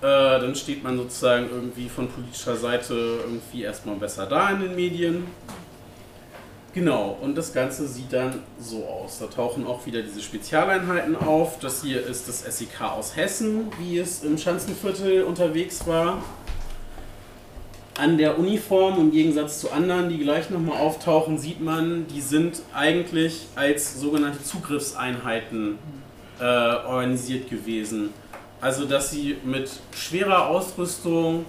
[0.00, 0.04] äh,
[0.40, 5.26] dann steht man sozusagen irgendwie von politischer Seite irgendwie erstmal besser da in den Medien.
[6.74, 9.18] Genau, und das Ganze sieht dann so aus.
[9.18, 11.58] Da tauchen auch wieder diese Spezialeinheiten auf.
[11.58, 16.22] Das hier ist das SEK aus Hessen, wie es im Schanzenviertel unterwegs war
[17.98, 22.62] an der Uniform im Gegensatz zu anderen, die gleich nochmal auftauchen, sieht man, die sind
[22.72, 25.78] eigentlich als sogenannte Zugriffseinheiten
[26.38, 28.10] äh, organisiert gewesen.
[28.60, 31.44] Also, dass sie mit schwerer Ausrüstung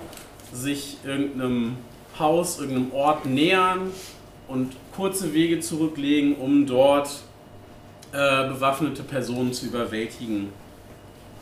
[0.54, 1.78] sich irgendeinem
[2.18, 3.92] Haus, irgendeinem Ort nähern
[4.48, 7.10] und kurze Wege zurücklegen, um dort
[8.12, 10.50] äh, bewaffnete Personen zu überwältigen.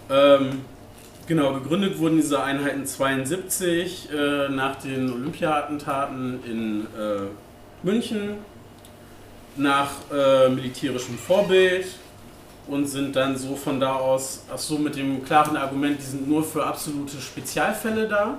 [0.09, 0.61] Ähm,
[1.27, 7.27] Genau, gegründet wurden diese Einheiten 72 äh, nach den Olympia-Attentaten in äh,
[7.83, 8.37] München
[9.57, 11.85] nach äh, militärischem Vorbild
[12.67, 16.27] und sind dann so von da aus, ach so mit dem klaren Argument, die sind
[16.27, 18.37] nur für absolute Spezialfälle da,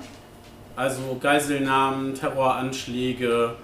[0.77, 3.55] also Geiselnahmen, Terroranschläge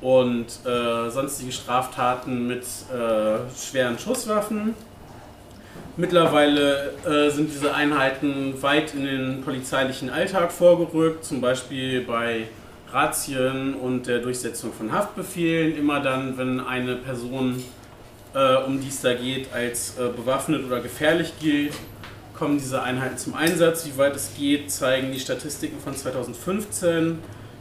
[0.00, 4.74] und äh, sonstige Straftaten mit äh, schweren Schusswaffen
[5.96, 12.48] Mittlerweile äh, sind diese Einheiten weit in den polizeilichen Alltag vorgerückt, zum Beispiel bei
[12.90, 15.76] Razzien und der Durchsetzung von Haftbefehlen.
[15.76, 17.62] Immer dann, wenn eine Person,
[18.34, 21.72] äh, um die es da geht, als äh, bewaffnet oder gefährlich gilt,
[22.34, 23.86] kommen diese Einheiten zum Einsatz.
[23.86, 27.18] Wie weit es geht, zeigen die Statistiken von 2015.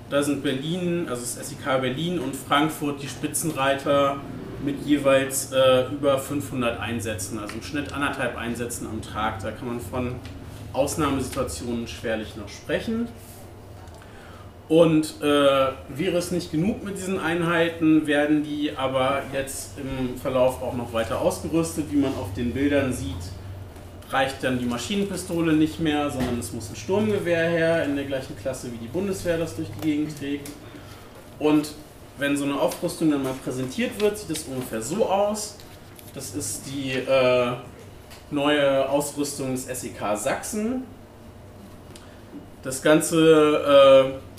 [0.09, 4.17] Da sind Berlin, also das SEK Berlin und Frankfurt die Spitzenreiter
[4.63, 9.41] mit jeweils äh, über 500 Einsätzen, also im Schnitt anderthalb Einsätzen am Tag.
[9.41, 10.15] Da kann man von
[10.71, 13.07] Ausnahmesituationen schwerlich noch sprechen.
[14.69, 20.61] Und äh, wäre es nicht genug mit diesen Einheiten, werden die aber jetzt im Verlauf
[20.61, 21.85] auch noch weiter ausgerüstet.
[21.91, 23.15] Wie man auf den Bildern sieht,
[24.09, 28.37] reicht dann die Maschinenpistole nicht mehr, sondern es muss ein Sturmgewehr her, in der gleichen
[28.37, 30.49] Klasse wie die Bundeswehr das durch die Gegend trägt.
[31.39, 31.73] Und
[32.17, 35.57] wenn so eine Aufrüstung dann mal präsentiert wird, sieht es ungefähr so aus.
[36.13, 37.53] Das ist die äh,
[38.29, 40.83] neue Ausrüstung des SEK Sachsen.
[42.61, 44.32] Das Ganze äh,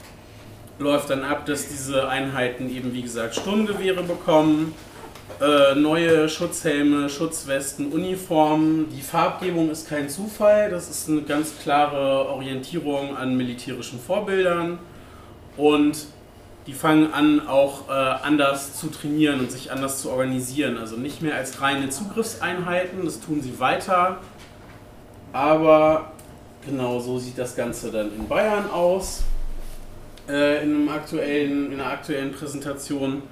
[0.79, 4.75] läuft dann ab, dass diese Einheiten eben wie gesagt Sturmgewehre bekommen,
[5.41, 8.89] äh, neue Schutzhelme, Schutzwesten, Uniformen.
[8.91, 14.79] Die Farbgebung ist kein Zufall, das ist eine ganz klare Orientierung an militärischen Vorbildern.
[15.57, 16.07] Und
[16.67, 20.79] die fangen an, auch äh, anders zu trainieren und sich anders zu organisieren.
[20.79, 24.19] Also nicht mehr als reine Zugriffseinheiten, das tun sie weiter.
[25.33, 26.13] Aber
[26.65, 29.25] genau so sieht das Ganze dann in Bayern aus.
[30.29, 33.23] Äh, in, einem aktuellen, in einer aktuellen Präsentation.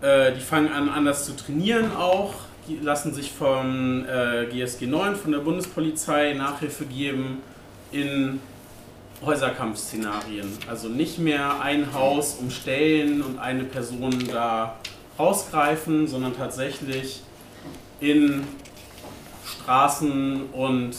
[0.00, 2.34] Äh, die fangen an, anders zu trainieren auch.
[2.68, 7.42] Die lassen sich vom äh, GSG 9, von der Bundespolizei Nachhilfe geben
[7.92, 8.40] in
[9.24, 10.48] Häuserkampfszenarien.
[10.68, 14.76] Also nicht mehr ein Haus umstellen und eine Person da
[15.16, 17.22] rausgreifen, sondern tatsächlich
[18.00, 18.42] in
[19.44, 20.96] Straßen und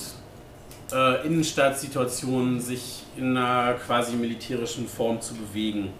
[0.93, 5.93] äh, Innenstaatssituationen sich in einer quasi militärischen Form zu bewegen.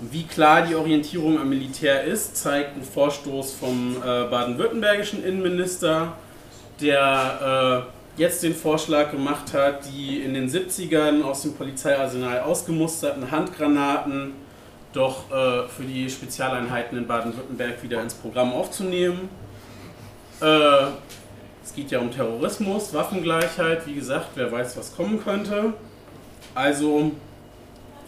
[0.00, 6.12] Wie klar die Orientierung am Militär ist, zeigt ein Vorstoß vom äh, baden-württembergischen Innenminister,
[6.80, 13.30] der äh, jetzt den Vorschlag gemacht hat, die in den 70ern aus dem Polizeiarsenal ausgemusterten
[13.30, 14.34] Handgranaten
[14.92, 19.28] doch äh, für die Spezialeinheiten in Baden-Württemberg wieder ins Programm aufzunehmen.
[21.78, 25.74] Geht ja um Terrorismus, Waffengleichheit, wie gesagt, wer weiß, was kommen könnte.
[26.52, 27.12] Also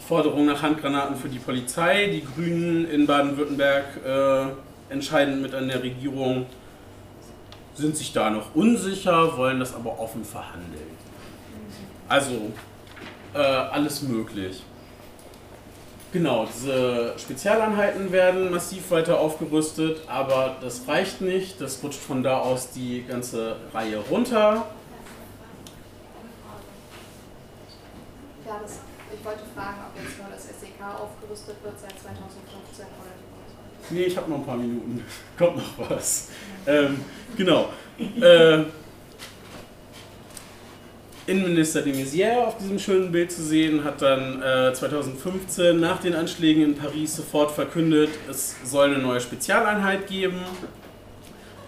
[0.05, 2.07] Forderung nach Handgranaten für die Polizei.
[2.07, 6.47] Die Grünen in Baden-Württemberg äh, entscheidend mit an der Regierung
[7.73, 10.97] sind sich da noch unsicher, wollen das aber offen verhandeln.
[12.09, 12.51] Also
[13.33, 14.63] äh, alles möglich.
[16.13, 21.61] Genau, diese Spezialeinheiten werden massiv weiter aufgerüstet, aber das reicht nicht.
[21.61, 24.65] Das rutscht von da aus die ganze Reihe runter.
[28.45, 28.79] Ja, das,
[29.17, 33.11] ich wollte fragen, ob jetzt nur das SEK aufgerüstet wird seit 2015 oder
[33.89, 33.93] die.
[33.93, 35.05] Nee, ich habe noch ein paar Minuten.
[35.37, 36.27] Kommt noch was.
[36.67, 37.05] Ähm,
[37.37, 37.69] genau.
[37.97, 38.65] Äh,
[41.31, 46.13] Innenminister de Maizière auf diesem schönen Bild zu sehen, hat dann äh, 2015 nach den
[46.13, 50.41] Anschlägen in Paris sofort verkündet, es soll eine neue Spezialeinheit geben,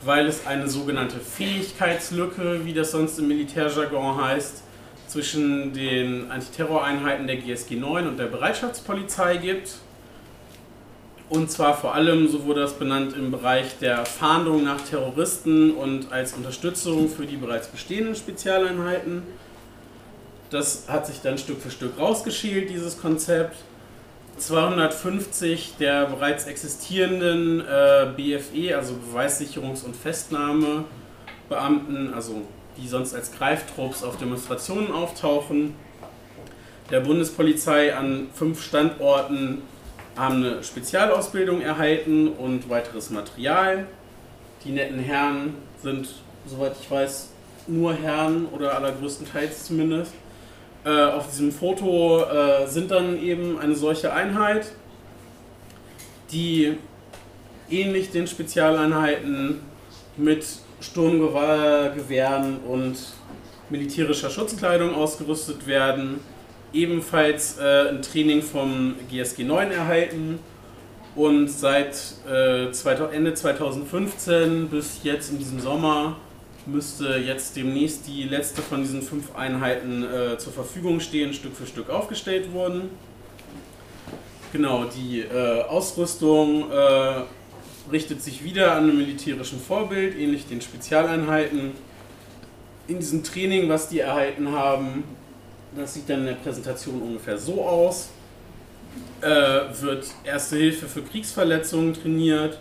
[0.04, 4.64] weil es eine sogenannte Fähigkeitslücke, wie das sonst im Militärjargon heißt,
[5.08, 9.76] zwischen den Antiterroreinheiten der GSG 9 und der Bereitschaftspolizei gibt.
[11.30, 16.12] Und zwar vor allem, so wurde das benannt, im Bereich der Fahndung nach Terroristen und
[16.12, 19.24] als Unterstützung für die bereits bestehenden Spezialeinheiten.
[20.54, 23.58] Das hat sich dann Stück für Stück rausgeschält, dieses Konzept.
[24.38, 32.44] 250 der bereits existierenden äh, BFE, also Beweissicherungs- und Festnahmebeamten, also
[32.78, 35.74] die sonst als Greiftrupps auf Demonstrationen auftauchen,
[36.92, 39.64] der Bundespolizei an fünf Standorten
[40.16, 43.88] haben eine Spezialausbildung erhalten und weiteres Material.
[44.66, 46.10] Die netten Herren sind,
[46.46, 47.30] soweit ich weiß,
[47.66, 50.12] nur Herren oder allergrößtenteils zumindest.
[50.86, 54.72] Äh, auf diesem Foto äh, sind dann eben eine solche Einheit,
[56.32, 56.78] die
[57.70, 59.62] ähnlich den Spezialeinheiten
[60.18, 60.46] mit
[60.82, 62.98] Sturmgewehren und
[63.70, 66.20] militärischer Schutzkleidung ausgerüstet werden
[66.74, 70.40] ebenfalls äh, ein Training vom GSG 9 erhalten
[71.16, 71.96] und seit
[72.28, 72.66] äh,
[73.12, 76.18] Ende 2015 bis jetzt in diesem Sommer
[76.66, 81.68] müsste jetzt demnächst die letzte von diesen fünf Einheiten äh, zur Verfügung stehen, Stück für
[81.68, 82.90] Stück aufgestellt wurden.
[84.52, 87.24] Genau, die äh, Ausrüstung äh,
[87.92, 91.72] richtet sich wieder an einem militärischen Vorbild, ähnlich den Spezialeinheiten.
[92.88, 95.04] In diesem Training, was die erhalten haben,
[95.76, 98.10] das sieht dann in der Präsentation ungefähr so aus.
[99.22, 99.28] Äh,
[99.82, 102.60] wird Erste Hilfe für Kriegsverletzungen trainiert,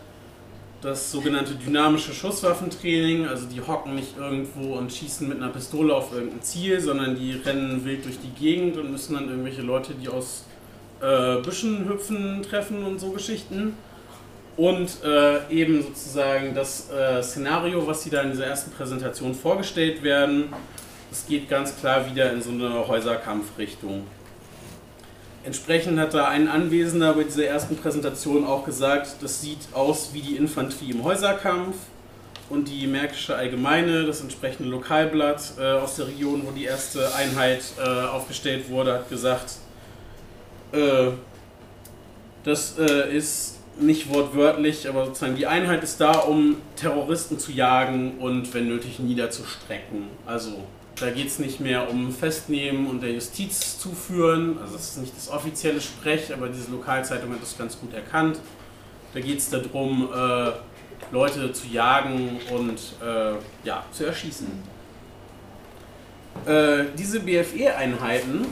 [0.83, 6.13] das sogenannte dynamische Schusswaffentraining, also die hocken nicht irgendwo und schießen mit einer Pistole auf
[6.13, 10.09] irgendein Ziel, sondern die rennen wild durch die Gegend und müssen dann irgendwelche Leute, die
[10.09, 10.45] aus
[11.01, 13.75] äh, Büschen hüpfen, treffen und so Geschichten.
[14.57, 20.03] Und äh, eben sozusagen das äh, Szenario, was sie da in dieser ersten Präsentation vorgestellt
[20.03, 20.53] werden,
[21.11, 24.05] es geht ganz klar wieder in so eine Häuserkampfrichtung.
[25.45, 30.21] Entsprechend hat da ein Anwesender bei dieser ersten Präsentation auch gesagt, das sieht aus wie
[30.21, 31.75] die Infanterie im Häuserkampf
[32.49, 37.63] und die Märkische Allgemeine, das entsprechende Lokalblatt äh, aus der Region, wo die erste Einheit
[37.77, 39.55] äh, aufgestellt wurde, hat gesagt,
[40.71, 41.09] äh,
[42.45, 48.19] das äh, ist nicht wortwörtlich, aber sozusagen die Einheit ist da, um Terroristen zu jagen
[48.19, 50.05] und wenn nötig niederzustrecken.
[50.27, 50.63] Also
[50.97, 54.59] da geht es nicht mehr um Festnehmen und der Justiz zuführen.
[54.61, 58.39] Also das ist nicht das offizielle Sprech, aber diese Lokalzeitung hat das ganz gut erkannt.
[59.15, 60.53] Da geht es darum, äh,
[61.11, 64.47] Leute zu jagen und äh, ja, zu erschießen.
[66.47, 68.47] Äh, diese BFE-Einheiten,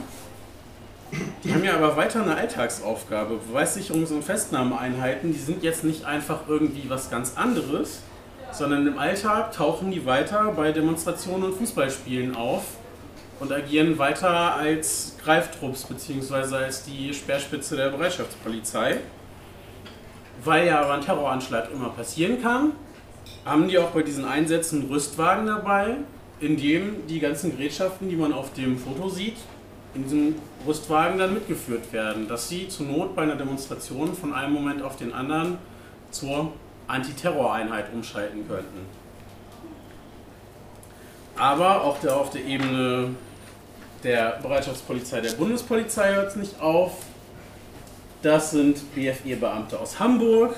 [1.43, 3.39] die haben ja aber weiter eine Alltagsaufgabe.
[3.51, 8.01] Beweissicherungs- und Festnahmeeinheiten, die sind jetzt nicht einfach irgendwie was ganz anderes,
[8.53, 12.63] sondern im Alltag tauchen die weiter bei Demonstrationen und Fußballspielen auf
[13.39, 16.55] und agieren weiter als Greiftrupps bzw.
[16.55, 18.97] als die Speerspitze der Bereitschaftspolizei.
[20.43, 22.73] Weil ja aber ein Terroranschlag immer passieren kann,
[23.45, 25.97] haben die auch bei diesen Einsätzen Rüstwagen dabei,
[26.39, 29.37] in dem die ganzen Gerätschaften, die man auf dem Foto sieht,
[29.93, 30.35] in diesem
[30.65, 34.95] Rüstwagen dann mitgeführt werden, dass sie zur Not bei einer Demonstration von einem Moment auf
[34.95, 35.57] den anderen
[36.11, 36.53] zur
[36.91, 38.85] Antiterroreinheit umschalten könnten.
[41.37, 43.15] Aber auch der, auf der Ebene
[44.03, 46.93] der Bereitschaftspolizei der Bundespolizei hört es nicht auf.
[48.21, 50.55] Das sind BFE-Beamte aus Hamburg.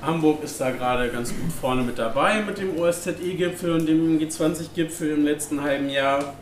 [0.00, 5.10] Hamburg ist da gerade ganz gut vorne mit dabei mit dem OSZE-Gipfel und dem G20-Gipfel
[5.10, 6.34] im letzten halben Jahr.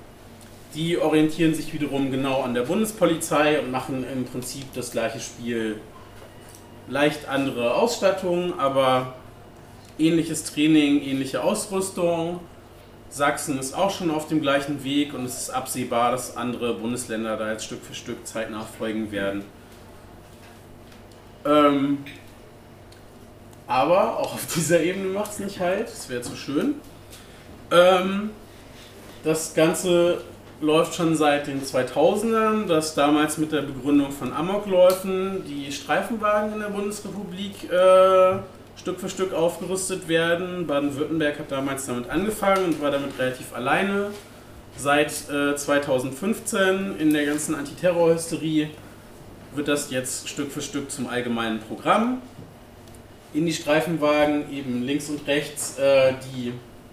[0.74, 5.80] Die orientieren sich wiederum genau an der Bundespolizei und machen im Prinzip das gleiche Spiel.
[6.90, 9.14] Leicht andere Ausstattung, aber
[9.96, 12.40] ähnliches Training, ähnliche Ausrüstung.
[13.08, 17.36] Sachsen ist auch schon auf dem gleichen Weg und es ist absehbar, dass andere Bundesländer
[17.36, 19.44] da jetzt Stück für Stück zeitnah folgen werden.
[21.44, 21.98] Ähm,
[23.68, 26.74] aber auch auf dieser Ebene macht es nicht halt, das wäre zu schön.
[27.70, 28.30] Ähm,
[29.22, 30.22] das Ganze
[30.60, 36.60] läuft schon seit den 2000ern, dass damals mit der Begründung von Amokläufen die Streifenwagen in
[36.60, 38.38] der Bundesrepublik äh,
[38.76, 40.66] Stück für Stück aufgerüstet werden.
[40.66, 44.10] Baden-Württemberg hat damals damit angefangen und war damit relativ alleine.
[44.76, 48.70] Seit äh, 2015 in der ganzen Antiterrorhysterie
[49.54, 52.22] wird das jetzt Stück für Stück zum allgemeinen Programm.
[53.32, 56.52] In die Streifenwagen eben links und rechts äh, die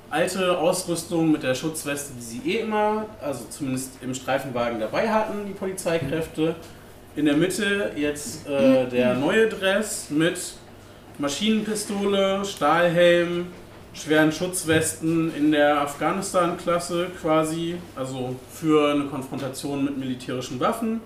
[0.09, 5.45] alte Ausrüstung mit der Schutzweste, die sie eh immer, also zumindest im Streifenwagen dabei hatten,
[5.47, 6.55] die Polizeikräfte.
[7.15, 10.37] In der Mitte jetzt äh, der neue Dress mit
[11.17, 13.47] Maschinenpistole, Stahlhelm,
[13.93, 21.01] schweren Schutzwesten in der Afghanistan-Klasse quasi, also für eine Konfrontation mit militärischen Waffen.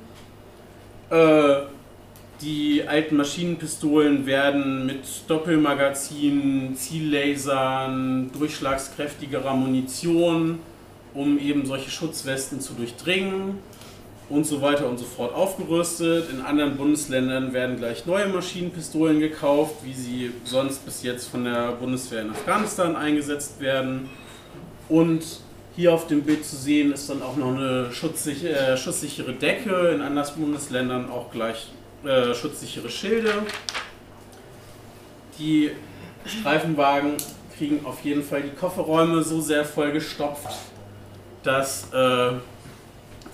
[1.10, 1.62] Äh,
[2.42, 10.60] die alten Maschinenpistolen werden mit Doppelmagazinen, Ziellasern, durchschlagskräftigerer Munition,
[11.14, 13.60] um eben solche Schutzwesten zu durchdringen
[14.30, 16.30] und so weiter und so fort aufgerüstet.
[16.32, 21.74] In anderen Bundesländern werden gleich neue Maschinenpistolen gekauft, wie sie sonst bis jetzt von der
[21.74, 24.10] Bundeswehr in Afghanistan eingesetzt werden.
[24.89, 25.24] Und
[25.76, 29.92] hier auf dem Bild zu sehen ist dann auch noch eine schutzsich äh, schusssichere Decke,
[29.94, 31.68] in anderen Bundesländern auch gleich
[32.06, 33.34] äh, schutzsichere Schilde.
[35.38, 35.72] Die
[36.26, 37.18] Streifenwagen
[37.58, 40.49] kriegen auf jeden Fall die Kofferräume so sehr vollgestopft,
[41.43, 42.32] dass äh,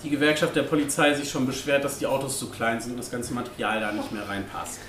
[0.02, 3.10] die Gewerkschaft der Polizei sich schon beschwert, dass die Autos zu klein sind und das
[3.10, 4.80] ganze Material da nicht mehr reinpasst.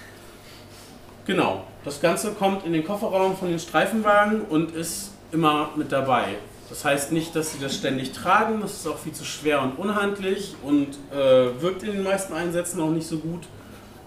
[1.25, 6.35] Genau, das Ganze kommt in den Kofferraum von den Streifenwagen und ist immer mit dabei.
[6.69, 9.77] Das heißt nicht, dass sie das ständig tragen, das ist auch viel zu schwer und
[9.77, 13.41] unhandlich und äh, wirkt in den meisten Einsätzen auch nicht so gut.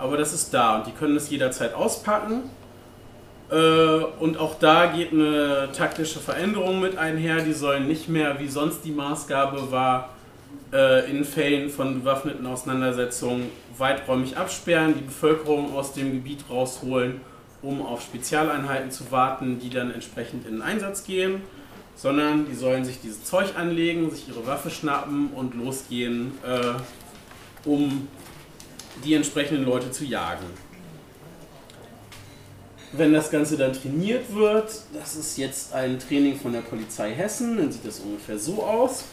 [0.02, 2.42] Aber das ist da und die können es jederzeit auspacken.
[3.52, 3.54] Äh,
[4.18, 7.42] und auch da geht eine taktische Veränderung mit einher.
[7.42, 10.10] Die sollen nicht mehr, wie sonst die Maßgabe war,
[10.72, 17.20] äh, in Fällen von bewaffneten Auseinandersetzungen weiträumig absperren, die Bevölkerung aus dem Gebiet rausholen,
[17.62, 21.42] um auf Spezialeinheiten zu warten, die dann entsprechend in den Einsatz gehen,
[21.94, 28.08] sondern die sollen sich dieses Zeug anlegen, sich ihre Waffe schnappen und losgehen, äh, um
[29.04, 30.46] die entsprechenden Leute zu jagen.
[32.92, 37.56] Wenn das Ganze dann trainiert wird, das ist jetzt ein Training von der Polizei Hessen,
[37.56, 39.04] dann sieht das ungefähr so aus.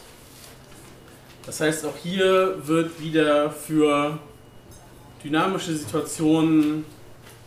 [1.46, 4.18] Das heißt, auch hier wird wieder für
[5.24, 6.84] dynamische Situationen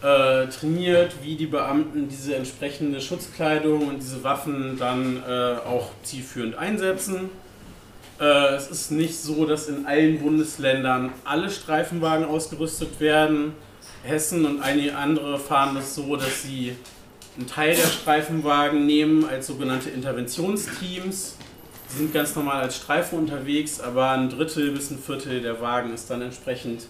[0.02, 6.56] äh, trainiert, wie die Beamten diese entsprechende Schutzkleidung und diese Waffen dann äh, auch zielführend
[6.56, 7.30] einsetzen.
[8.20, 13.54] Äh, es ist nicht so, dass in allen Bundesländern alle Streifenwagen ausgerüstet werden.
[14.04, 16.76] Hessen und einige andere fahren das so, dass sie
[17.38, 21.38] einen Teil der Streifenwagen nehmen als sogenannte Interventionsteams
[21.94, 25.94] Sie sind ganz normal als Streifen unterwegs, aber ein Drittel bis ein Viertel der Wagen
[25.94, 26.88] ist dann entsprechend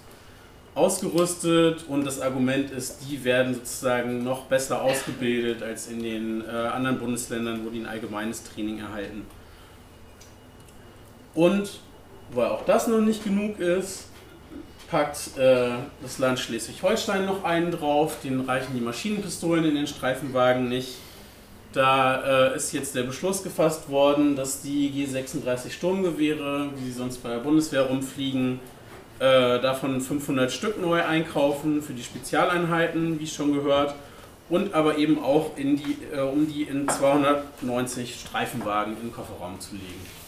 [0.76, 6.47] ausgerüstet und das Argument ist, die werden sozusagen noch besser ausgebildet als in den äh,
[6.47, 9.26] anderen Bundesländern, wo die ein allgemeines Training erhalten.
[11.36, 11.79] Und
[12.31, 14.07] weil auch das noch nicht genug ist,
[14.89, 15.69] packt äh,
[16.01, 20.97] das Land Schleswig-Holstein noch einen drauf, den reichen die Maschinenpistolen in den Streifenwagen nicht.
[21.73, 27.23] Da äh, ist jetzt der Beschluss gefasst worden, dass die G36 Sturmgewehre, wie sie sonst
[27.23, 28.59] bei der Bundeswehr rumfliegen,
[29.17, 33.95] äh, davon 500 Stück neu einkaufen für die Spezialeinheiten, wie schon gehört,
[34.49, 40.22] und aber eben auch die, äh, um die in 290 Streifenwagen den Kofferraum zu legen.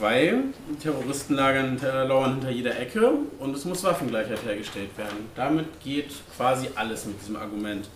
[0.00, 0.44] Weil
[0.82, 5.28] Terroristenlager lauern hinter jeder Ecke und es muss Waffengleichheit hergestellt werden.
[5.36, 7.86] Damit geht quasi alles mit diesem Argument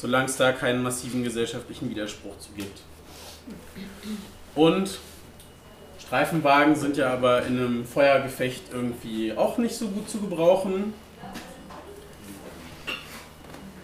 [0.00, 2.80] solange es da keinen massiven gesellschaftlichen Widerspruch zu gibt.
[4.54, 4.98] Und
[5.98, 10.94] Streifenwagen sind ja aber in einem Feuergefecht irgendwie auch nicht so gut zu gebrauchen.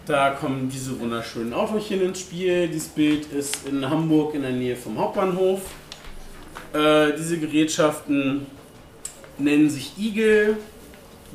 [0.05, 2.67] Da kommen diese wunderschönen Autochen ins Spiel.
[2.67, 5.61] Dieses Bild ist in Hamburg in der Nähe vom Hauptbahnhof.
[6.73, 8.45] Äh, diese Gerätschaften
[9.37, 10.57] nennen sich Igel,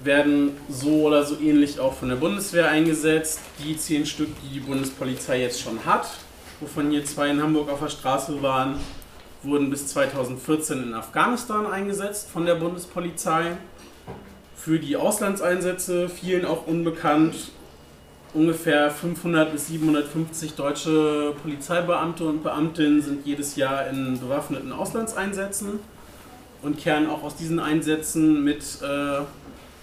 [0.02, 3.40] werden so oder so ähnlich auch von der Bundeswehr eingesetzt.
[3.64, 6.08] Die zehn Stück, die die Bundespolizei jetzt schon hat,
[6.60, 8.76] wovon hier zwei in Hamburg auf der Straße waren,
[9.42, 13.56] wurden bis 2014 in Afghanistan eingesetzt von der Bundespolizei.
[14.56, 17.34] Für die Auslandseinsätze, vielen auch unbekannt,
[18.34, 25.80] ungefähr 500 bis 750 deutsche Polizeibeamte und Beamtinnen sind jedes Jahr in bewaffneten Auslandseinsätzen
[26.62, 29.22] und kehren auch aus diesen Einsätzen mit äh,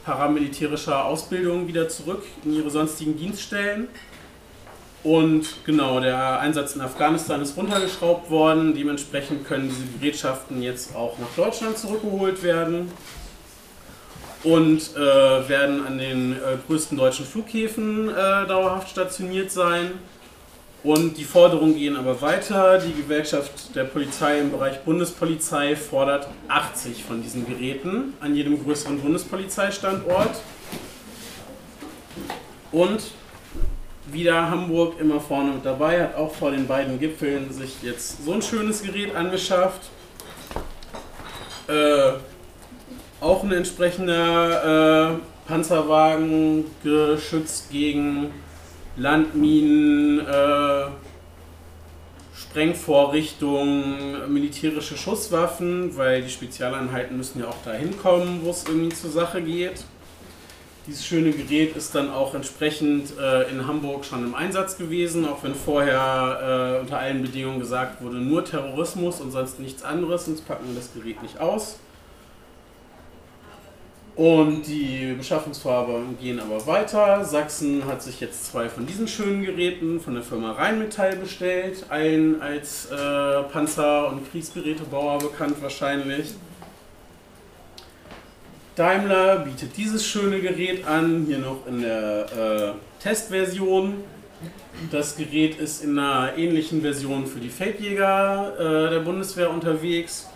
[0.04, 3.88] paramilitärischer Ausbildung wieder zurück in ihre sonstigen Dienststellen.
[5.04, 8.74] Und genau, der Einsatz in Afghanistan ist runtergeschraubt worden.
[8.74, 12.92] Dementsprechend können diese Gerätschaften jetzt auch nach Deutschland zurückgeholt werden
[14.44, 16.38] und äh, werden an den äh,
[16.68, 18.14] größten deutschen Flughäfen äh,
[18.48, 19.92] dauerhaft stationiert sein.
[20.82, 22.80] Und die Forderungen gehen aber weiter.
[22.80, 29.02] Die Gewerkschaft der Polizei im Bereich Bundespolizei fordert 80 von diesen Geräten an jedem größeren
[29.02, 30.40] Bundespolizeistandort.
[32.72, 33.02] Und
[34.08, 38.32] wieder Hamburg immer vorne mit dabei, hat auch vor den beiden Gipfeln sich jetzt so
[38.32, 39.82] ein schönes Gerät angeschafft.
[41.68, 42.14] Äh,
[43.22, 48.32] auch ein entsprechender äh, Panzerwagen geschützt gegen
[48.96, 50.86] Landminen, äh,
[52.36, 59.12] Sprengvorrichtungen, militärische Schusswaffen, weil die Spezialeinheiten müssen ja auch dahin kommen, wo es irgendwie zur
[59.12, 59.84] Sache geht.
[60.88, 65.44] Dieses schöne Gerät ist dann auch entsprechend äh, in Hamburg schon im Einsatz gewesen, auch
[65.44, 70.48] wenn vorher äh, unter allen Bedingungen gesagt wurde, nur Terrorismus und sonst nichts anderes, sonst
[70.48, 71.80] packen wir das Gerät nicht aus.
[74.20, 77.24] Und die Beschaffungsvorhaben gehen aber weiter.
[77.24, 81.86] Sachsen hat sich jetzt zwei von diesen schönen Geräten von der Firma Rheinmetall bestellt.
[81.88, 86.34] Allen als äh, Panzer- und Kriegsgerätebauer bekannt wahrscheinlich.
[88.76, 94.04] Daimler bietet dieses schöne Gerät an, hier noch in der äh, Testversion.
[94.92, 100.28] Das Gerät ist in einer ähnlichen Version für die Feldjäger äh, der Bundeswehr unterwegs.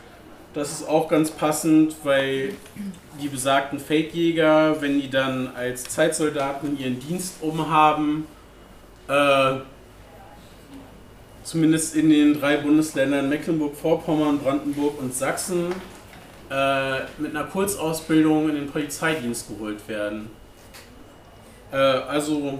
[0.53, 2.53] Das ist auch ganz passend, weil
[3.19, 8.27] die besagten Feldjäger, wenn die dann als Zeitsoldaten ihren Dienst umhaben,
[9.07, 9.55] äh,
[11.43, 15.73] zumindest in den drei Bundesländern Mecklenburg-Vorpommern, Brandenburg und Sachsen,
[16.51, 20.29] äh, mit einer Kurzausbildung in den Polizeidienst geholt werden.
[21.71, 22.59] Äh, also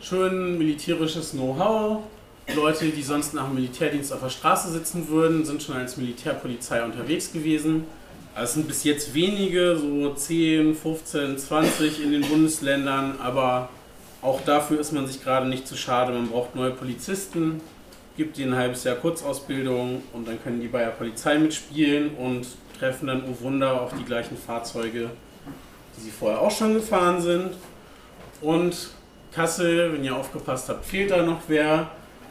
[0.00, 2.02] schön militärisches Know-how,
[2.54, 6.82] Leute, die sonst nach dem Militärdienst auf der Straße sitzen würden, sind schon als Militärpolizei
[6.82, 7.84] unterwegs gewesen.
[8.34, 13.68] Es sind bis jetzt wenige, so 10, 15, 20 in den Bundesländern, aber
[14.22, 16.12] auch dafür ist man sich gerade nicht zu schade.
[16.12, 17.60] Man braucht neue Polizisten,
[18.16, 22.46] gibt ihnen ein halbes Jahr Kurzausbildung und dann können die bei der Polizei mitspielen und
[22.78, 25.10] treffen dann, oh Wunder, auf die gleichen Fahrzeuge,
[25.96, 27.50] die sie vorher auch schon gefahren sind.
[28.40, 28.90] Und
[29.32, 31.90] Kassel, wenn ihr aufgepasst habt, fehlt da noch wer.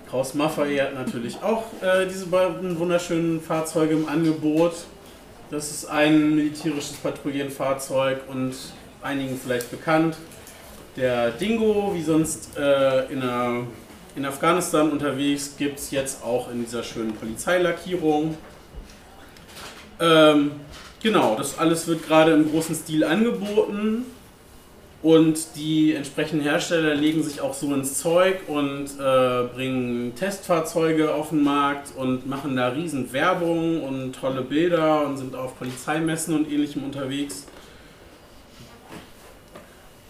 [0.10, 4.74] Kraus Maffei hat natürlich auch äh, diese beiden wunderschönen Fahrzeuge im Angebot.
[5.52, 8.54] Das ist ein militärisches Patrouillenfahrzeug und
[9.02, 10.16] einigen vielleicht bekannt.
[10.96, 13.64] Der Dingo, wie sonst äh, in, der,
[14.16, 18.38] in Afghanistan unterwegs, gibt es jetzt auch in dieser schönen Polizeilackierung.
[20.00, 20.52] Ähm,
[21.04, 24.06] genau, das alles wird gerade im großen Stil angeboten.
[25.04, 31.30] Und die entsprechenden Hersteller legen sich auch so ins Zeug und äh, bringen Testfahrzeuge auf
[31.30, 36.52] den Markt und machen da riesen Werbung und tolle Bilder und sind auf Polizeimessen und
[36.52, 37.46] ähnlichem unterwegs.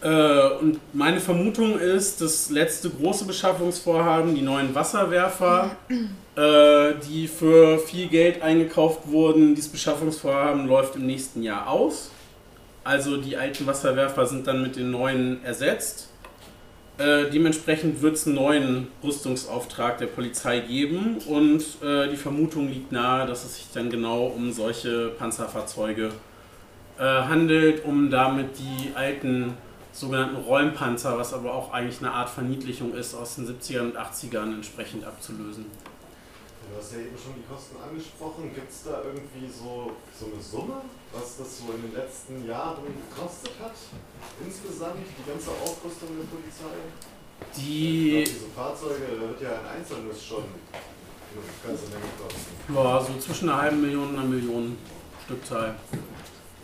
[0.02, 7.80] Äh, und meine Vermutung ist, das letzte große Beschaffungsvorhaben, die neuen Wasserwerfer, äh, die für
[7.80, 12.12] viel Geld eingekauft wurden, dieses Beschaffungsvorhaben läuft im nächsten Jahr aus.
[12.88, 16.08] Also die alten Wasserwerfer sind dann mit den neuen ersetzt.
[16.98, 22.94] Äh, dementsprechend wird es einen neuen Rüstungsauftrag der Polizei geben und äh, die Vermutung liegt
[22.94, 26.14] nahe, dass es sich dann genau um solche Panzerfahrzeuge
[26.98, 29.56] äh, handelt, um damit die alten
[29.92, 34.54] sogenannten Räumpanzer, was aber auch eigentlich eine Art Verniedlichung ist, aus den 70ern und 80ern
[34.54, 35.66] entsprechend abzulösen.
[36.72, 38.50] Du hast ja eben schon die Kosten angesprochen.
[38.56, 40.82] Gibt es da irgendwie so, so eine Summe,
[41.14, 43.76] was das so in den letzten Jahren gekostet hat?
[44.46, 46.78] Insgesamt die ganze Aufrüstung der Polizei?
[47.56, 48.12] Die.
[48.12, 52.74] Glaub, diese Fahrzeuge, da wird ja ein einzelnes schon eine ganze Menge kosten.
[52.74, 54.78] Ja, so zwischen einer halben Million und einer Million
[55.26, 55.76] Stückzahl.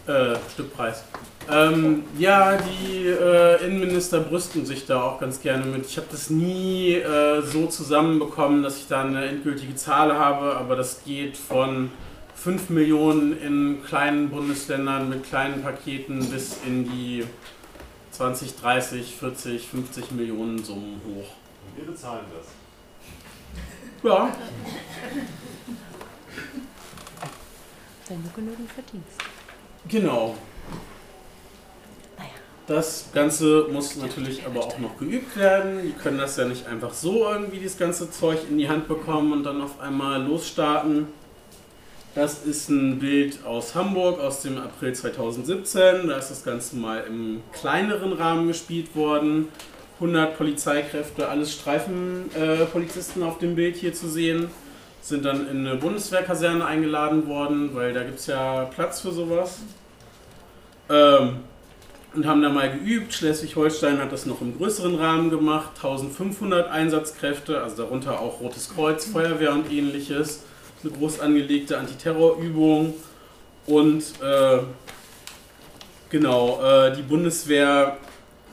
[0.05, 1.05] Äh, Stückpreis.
[1.49, 5.85] Ähm, ja, die äh, Innenminister brüsten sich da auch ganz gerne mit.
[5.85, 10.75] Ich habe das nie äh, so zusammenbekommen, dass ich da eine endgültige Zahl habe, aber
[10.75, 11.89] das geht von
[12.35, 17.25] 5 Millionen in kleinen Bundesländern mit kleinen Paketen bis in die
[18.11, 21.29] 20, 30, 40, 50 Millionen Summen hoch.
[21.65, 22.47] Und wir bezahlen das.
[24.03, 24.35] Ja,
[28.09, 29.17] Wenn du genügend verdienst.
[29.87, 30.35] genau.
[32.65, 35.81] Das Ganze muss natürlich aber auch noch geübt werden.
[35.83, 39.33] Die können das ja nicht einfach so irgendwie das ganze Zeug in die Hand bekommen
[39.33, 41.07] und dann auf einmal losstarten.
[42.15, 46.07] Das ist ein Bild aus Hamburg aus dem April 2017.
[46.07, 49.47] Da ist das Ganze mal im kleineren Rahmen gespielt worden.
[49.95, 54.49] 100 Polizeikräfte, alles Streifenpolizisten äh, auf dem Bild hier zu sehen.
[55.01, 59.61] Sind dann in eine Bundeswehrkaserne eingeladen worden, weil da gibt es ja Platz für sowas.
[60.89, 61.37] Ähm,
[62.13, 63.11] und haben da mal geübt.
[63.11, 65.71] Schleswig-Holstein hat das noch im größeren Rahmen gemacht.
[65.77, 70.43] 1500 Einsatzkräfte, also darunter auch Rotes Kreuz, Feuerwehr und ähnliches.
[70.83, 72.93] Eine groß angelegte Antiterrorübung.
[73.67, 74.59] Und äh,
[76.09, 77.97] genau, äh, die Bundeswehr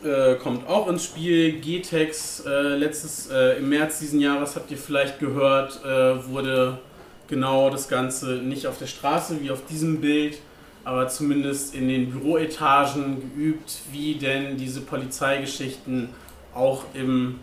[0.04, 1.60] äh, kommt auch ins Spiel.
[1.60, 6.78] GTEX äh, letztes äh, im März diesen Jahres habt ihr vielleicht gehört, äh, wurde
[7.26, 10.38] genau das Ganze nicht auf der Straße wie auf diesem Bild,
[10.84, 16.10] aber zumindest in den Büroetagen geübt, wie denn diese Polizeigeschichten
[16.54, 17.40] auch im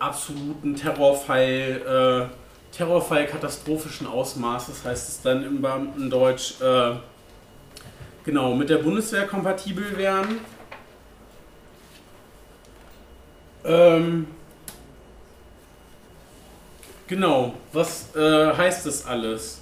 [0.00, 2.30] absoluten Terrorfall,
[2.76, 6.96] Terrorfall katastrophischen Ausmaßes, heißt es dann im Beamtendeutsch, äh,
[8.24, 10.40] genau mit der Bundeswehr kompatibel wären.
[13.64, 14.26] Ähm,
[17.06, 19.60] genau, was äh, heißt das alles?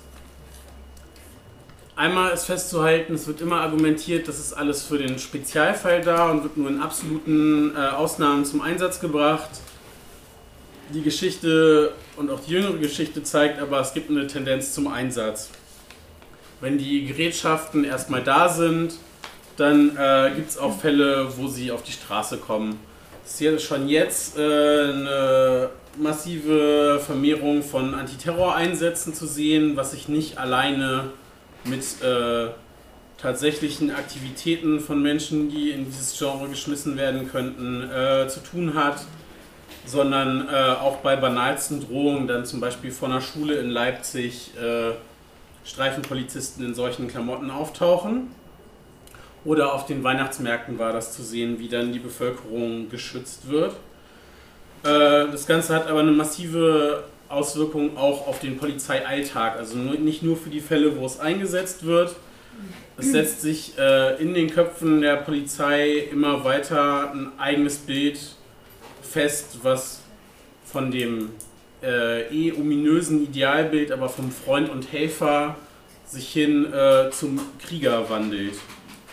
[1.94, 6.42] Einmal ist festzuhalten, es wird immer argumentiert, das ist alles für den Spezialfall da und
[6.42, 9.50] wird nur in absoluten äh, Ausnahmen zum Einsatz gebracht.
[10.94, 15.50] Die Geschichte und auch die jüngere Geschichte zeigt aber, es gibt eine Tendenz zum Einsatz.
[16.60, 18.94] Wenn die Gerätschaften erstmal da sind,
[19.56, 22.78] dann äh, gibt es auch Fälle, wo sie auf die Straße kommen.
[23.24, 30.38] Es ist schon jetzt äh, eine massive Vermehrung von Antiterroreinsätzen zu sehen, was sich nicht
[30.38, 31.10] alleine
[31.64, 32.48] mit äh,
[33.20, 39.04] tatsächlichen Aktivitäten von Menschen, die in dieses Genre geschmissen werden könnten, äh, zu tun hat,
[39.84, 44.92] sondern äh, auch bei banalsten Drohungen, dann zum Beispiel von einer Schule in Leipzig äh,
[45.64, 48.30] Streifenpolizisten in solchen Klamotten auftauchen.
[49.44, 53.72] Oder auf den Weihnachtsmärkten war das zu sehen, wie dann die Bevölkerung geschützt wird.
[54.84, 59.56] Äh, das Ganze hat aber eine massive Auswirkung auch auf den Polizeialltag.
[59.56, 62.14] Also nicht nur für die Fälle, wo es eingesetzt wird.
[62.98, 68.18] Es setzt sich äh, in den Köpfen der Polizei immer weiter ein eigenes Bild
[69.12, 70.00] fest, was
[70.64, 71.30] von dem
[71.82, 75.56] äh, eh ominösen Idealbild, aber vom Freund und Helfer
[76.06, 78.54] sich hin äh, zum Krieger wandelt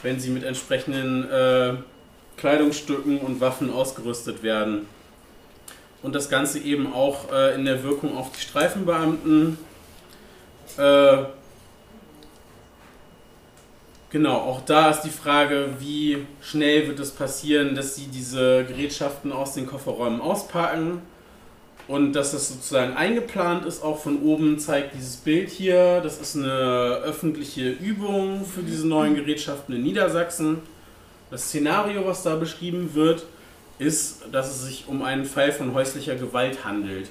[0.01, 1.73] wenn sie mit entsprechenden äh,
[2.37, 4.87] Kleidungsstücken und Waffen ausgerüstet werden.
[6.01, 9.57] Und das Ganze eben auch äh, in der Wirkung auf die Streifenbeamten.
[10.77, 11.23] Äh,
[14.09, 19.31] genau, auch da ist die Frage, wie schnell wird es passieren, dass sie diese Gerätschaften
[19.31, 21.01] aus den Kofferräumen auspacken
[21.87, 26.01] und dass das sozusagen eingeplant ist, auch von oben zeigt dieses Bild hier.
[26.01, 30.59] Das ist eine öffentliche Übung für diese neuen Gerätschaften in Niedersachsen.
[31.31, 33.25] Das Szenario, was da beschrieben wird,
[33.79, 37.09] ist, dass es sich um einen Fall von häuslicher Gewalt handelt.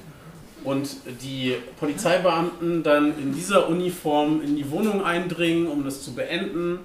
[0.65, 0.89] Und
[1.23, 6.81] die Polizeibeamten dann in dieser Uniform in die Wohnung eindringen, um das zu beenden.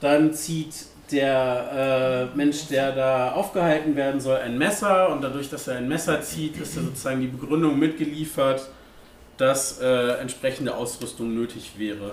[0.00, 5.68] Dann zieht der äh, Mensch, der da aufgehalten werden soll, ein Messer und dadurch, dass
[5.68, 8.68] er ein Messer zieht, ist er sozusagen die Begründung mitgeliefert,
[9.36, 12.12] dass äh, entsprechende Ausrüstung nötig wäre.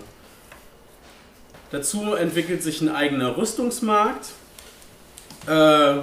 [1.72, 4.32] Dazu entwickelt sich ein eigener Rüstungsmarkt
[5.48, 5.96] äh,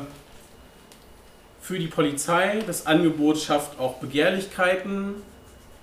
[1.67, 2.61] für die Polizei.
[2.65, 5.17] Das Angebot schafft auch Begehrlichkeiten.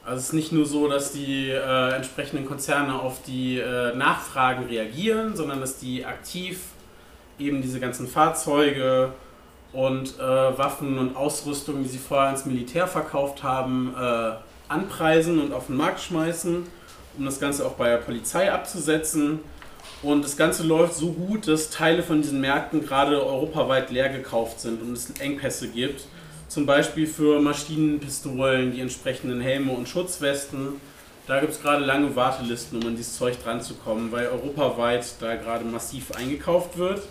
[0.05, 4.65] Also es ist nicht nur so, dass die äh, entsprechenden Konzerne auf die äh, Nachfragen
[4.65, 6.61] reagieren, sondern dass die aktiv
[7.37, 9.11] eben diese ganzen Fahrzeuge
[9.73, 14.31] und äh, Waffen und Ausrüstung, die sie vorher ins Militär verkauft haben, äh,
[14.69, 16.65] anpreisen und auf den Markt schmeißen,
[17.17, 19.39] um das Ganze auch bei der Polizei abzusetzen.
[20.01, 24.59] Und das Ganze läuft so gut, dass Teile von diesen Märkten gerade europaweit leer gekauft
[24.59, 26.05] sind und es Engpässe gibt.
[26.49, 30.81] Zum Beispiel für Maschinenpistolen, die entsprechenden Helme und Schutzwesten.
[31.25, 35.05] Da gibt es gerade lange Wartelisten, um an dieses Zeug dran zu kommen, weil europaweit
[35.21, 37.01] da gerade massiv eingekauft wird.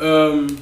[0.00, 0.58] Ähm,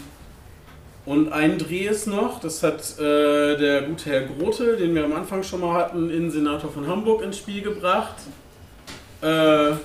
[1.07, 5.13] und ein Dreh ist noch, das hat äh, der gute Herr Grote, den wir am
[5.13, 8.17] Anfang schon mal hatten, Innensenator von Hamburg ins Spiel gebracht.
[9.25, 9.77] Äh,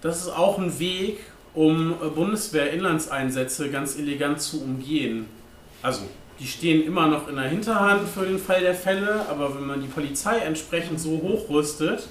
[0.00, 1.18] das ist auch ein Weg,
[1.54, 5.26] um äh, Bundeswehr-Inlandseinsätze ganz elegant zu umgehen.
[5.82, 6.02] Also,
[6.38, 9.80] die stehen immer noch in der Hinterhand für den Fall der Fälle, aber wenn man
[9.80, 12.06] die Polizei entsprechend so hochrüstet,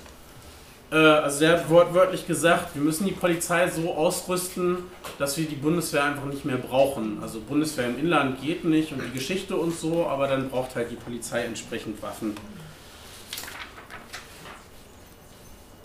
[0.91, 4.80] äh, also der hat wortwörtlich gesagt, wir müssen die Polizei so ausrüsten,
[5.18, 7.20] dass wir die Bundeswehr einfach nicht mehr brauchen.
[7.22, 10.91] Also Bundeswehr im Inland geht nicht und die Geschichte und so, aber dann braucht halt
[10.91, 12.36] die Polizei entsprechend Waffen.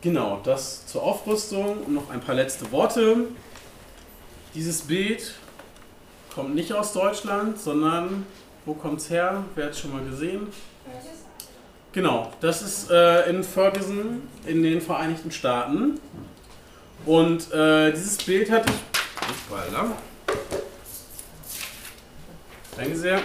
[0.02, 3.28] Genau, das zur Aufrüstung und noch ein paar letzte Worte.
[4.54, 5.34] Dieses Bild
[6.34, 8.26] kommt nicht aus Deutschland, sondern
[8.64, 9.44] wo kommt es her?
[9.54, 10.46] Wer hat es schon mal gesehen?
[11.92, 16.00] Genau, das ist äh, in Ferguson in den Vereinigten Staaten.
[17.04, 19.50] Und äh, dieses Bild hatte ich.
[19.50, 19.92] Hoppala.
[22.76, 23.20] Danke sehr.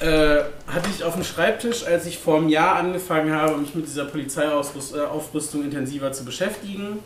[0.00, 3.86] Äh, hatte ich auf dem Schreibtisch, als ich vor einem Jahr angefangen habe, mich mit
[3.86, 7.00] dieser Polizeiaufrüstung intensiver zu beschäftigen.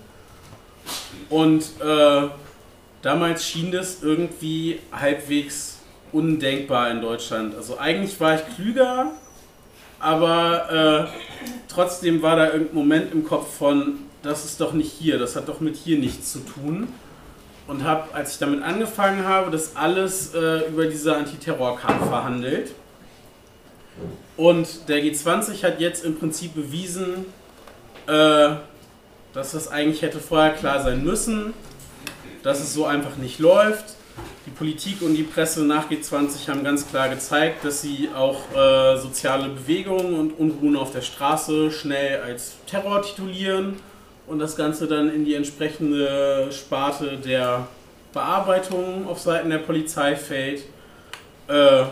[1.30, 2.28] Und äh,
[3.02, 5.78] damals schien das irgendwie halbwegs
[6.12, 7.54] undenkbar in Deutschland.
[7.54, 9.12] Also eigentlich war ich klüger,
[9.98, 11.18] aber äh,
[11.68, 15.48] trotzdem war da irgendein Moment im Kopf von, das ist doch nicht hier, das hat
[15.48, 16.88] doch mit hier nichts zu tun.
[17.66, 22.72] Und habe, als ich damit angefangen habe, das alles äh, über diese Antiterrorkarte verhandelt.
[24.36, 27.26] Und der G20 hat jetzt im Prinzip bewiesen,
[28.07, 28.57] äh,
[29.32, 31.55] dass das eigentlich hätte vorher klar sein müssen,
[32.42, 33.97] dass es so einfach nicht läuft.
[34.47, 38.97] Die Politik und die Presse nach G20 haben ganz klar gezeigt, dass sie auch äh,
[38.99, 43.76] soziale Bewegungen und Unruhen auf der Straße schnell als Terror titulieren
[44.26, 47.66] und das Ganze dann in die entsprechende Sparte der
[48.12, 50.62] Bearbeitung auf Seiten der Polizei fällt.
[51.49, 51.84] Äh,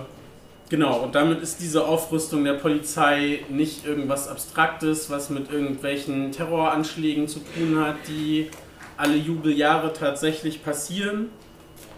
[0.72, 7.28] genau, und damit ist diese Aufrüstung der Polizei nicht irgendwas Abstraktes, was mit irgendwelchen Terroranschlägen
[7.28, 8.48] zu tun hat, die
[8.96, 11.28] alle Jubeljahre tatsächlich passieren,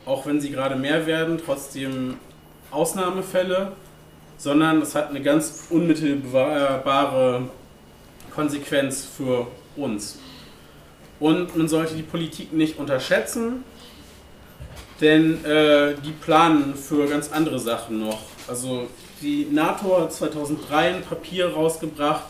[0.05, 2.17] auch wenn sie gerade mehr werden, trotzdem
[2.73, 3.73] Ausnahmefälle,
[4.39, 7.49] sondern es hat eine ganz unmittelbare
[8.35, 9.47] Konsequenz für
[9.77, 10.19] uns.
[11.21, 13.63] Und man sollte die Politik nicht unterschätzen,
[15.01, 18.34] denn äh, die planen für ganz andere Sachen noch.
[18.47, 18.89] Also
[19.23, 22.25] die NATO hat 2003 ein Papier rausgebracht,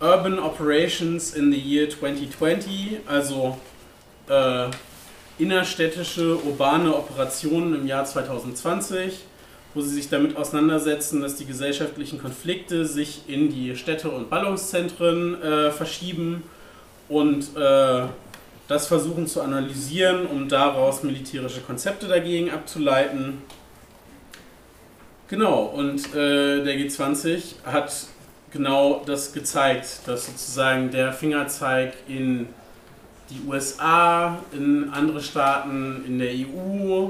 [0.00, 3.58] Urban Operations in the Year 2020, also
[4.28, 4.66] äh,
[5.38, 9.20] innerstädtische urbane Operationen im Jahr 2020,
[9.74, 15.42] wo sie sich damit auseinandersetzen, dass die gesellschaftlichen Konflikte sich in die Städte und Ballungszentren
[15.42, 16.44] äh, verschieben
[17.08, 18.06] und äh,
[18.66, 23.42] das versuchen zu analysieren, um daraus militärische Konzepte dagegen abzuleiten.
[25.28, 27.92] Genau, und äh, der G20 hat
[28.52, 32.46] genau das gezeigt, dass sozusagen der Fingerzeig in
[33.30, 37.08] die USA, in andere Staaten, in der EU,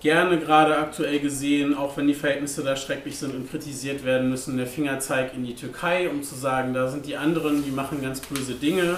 [0.00, 4.56] gerne gerade aktuell gesehen, auch wenn die Verhältnisse da schrecklich sind und kritisiert werden müssen,
[4.56, 8.20] der Fingerzeig in die Türkei, um zu sagen, da sind die anderen, die machen ganz
[8.20, 8.96] böse Dinge,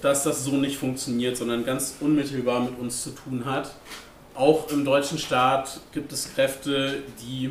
[0.00, 3.74] dass das so nicht funktioniert, sondern ganz unmittelbar mit uns zu tun hat.
[4.34, 7.50] Auch im deutschen Staat gibt es Kräfte, die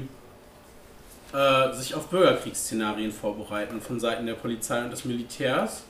[1.33, 5.83] äh, sich auf Bürgerkriegsszenarien vorbereiten von Seiten der Polizei und des Militärs.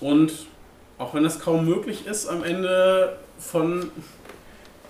[0.00, 0.32] Und
[0.98, 3.90] auch wenn das kaum möglich ist am Ende von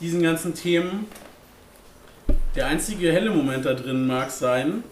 [0.01, 1.07] diesen ganzen Themen,
[2.55, 4.82] der einzige helle Moment da drin mag sein,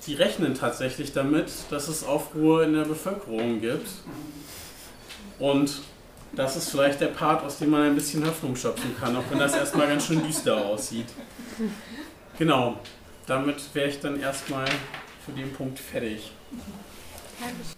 [0.00, 3.88] sie rechnen tatsächlich damit, dass es Aufruhr in der Bevölkerung gibt.
[5.38, 5.80] Und
[6.32, 9.38] das ist vielleicht der Part, aus dem man ein bisschen Hoffnung schöpfen kann, auch wenn
[9.38, 11.06] das erstmal ganz schön düster aussieht.
[12.38, 12.78] Genau,
[13.30, 14.66] damit wäre ich dann erstmal
[15.24, 16.32] für den Punkt fertig.
[17.38, 17.76] Dankeschön.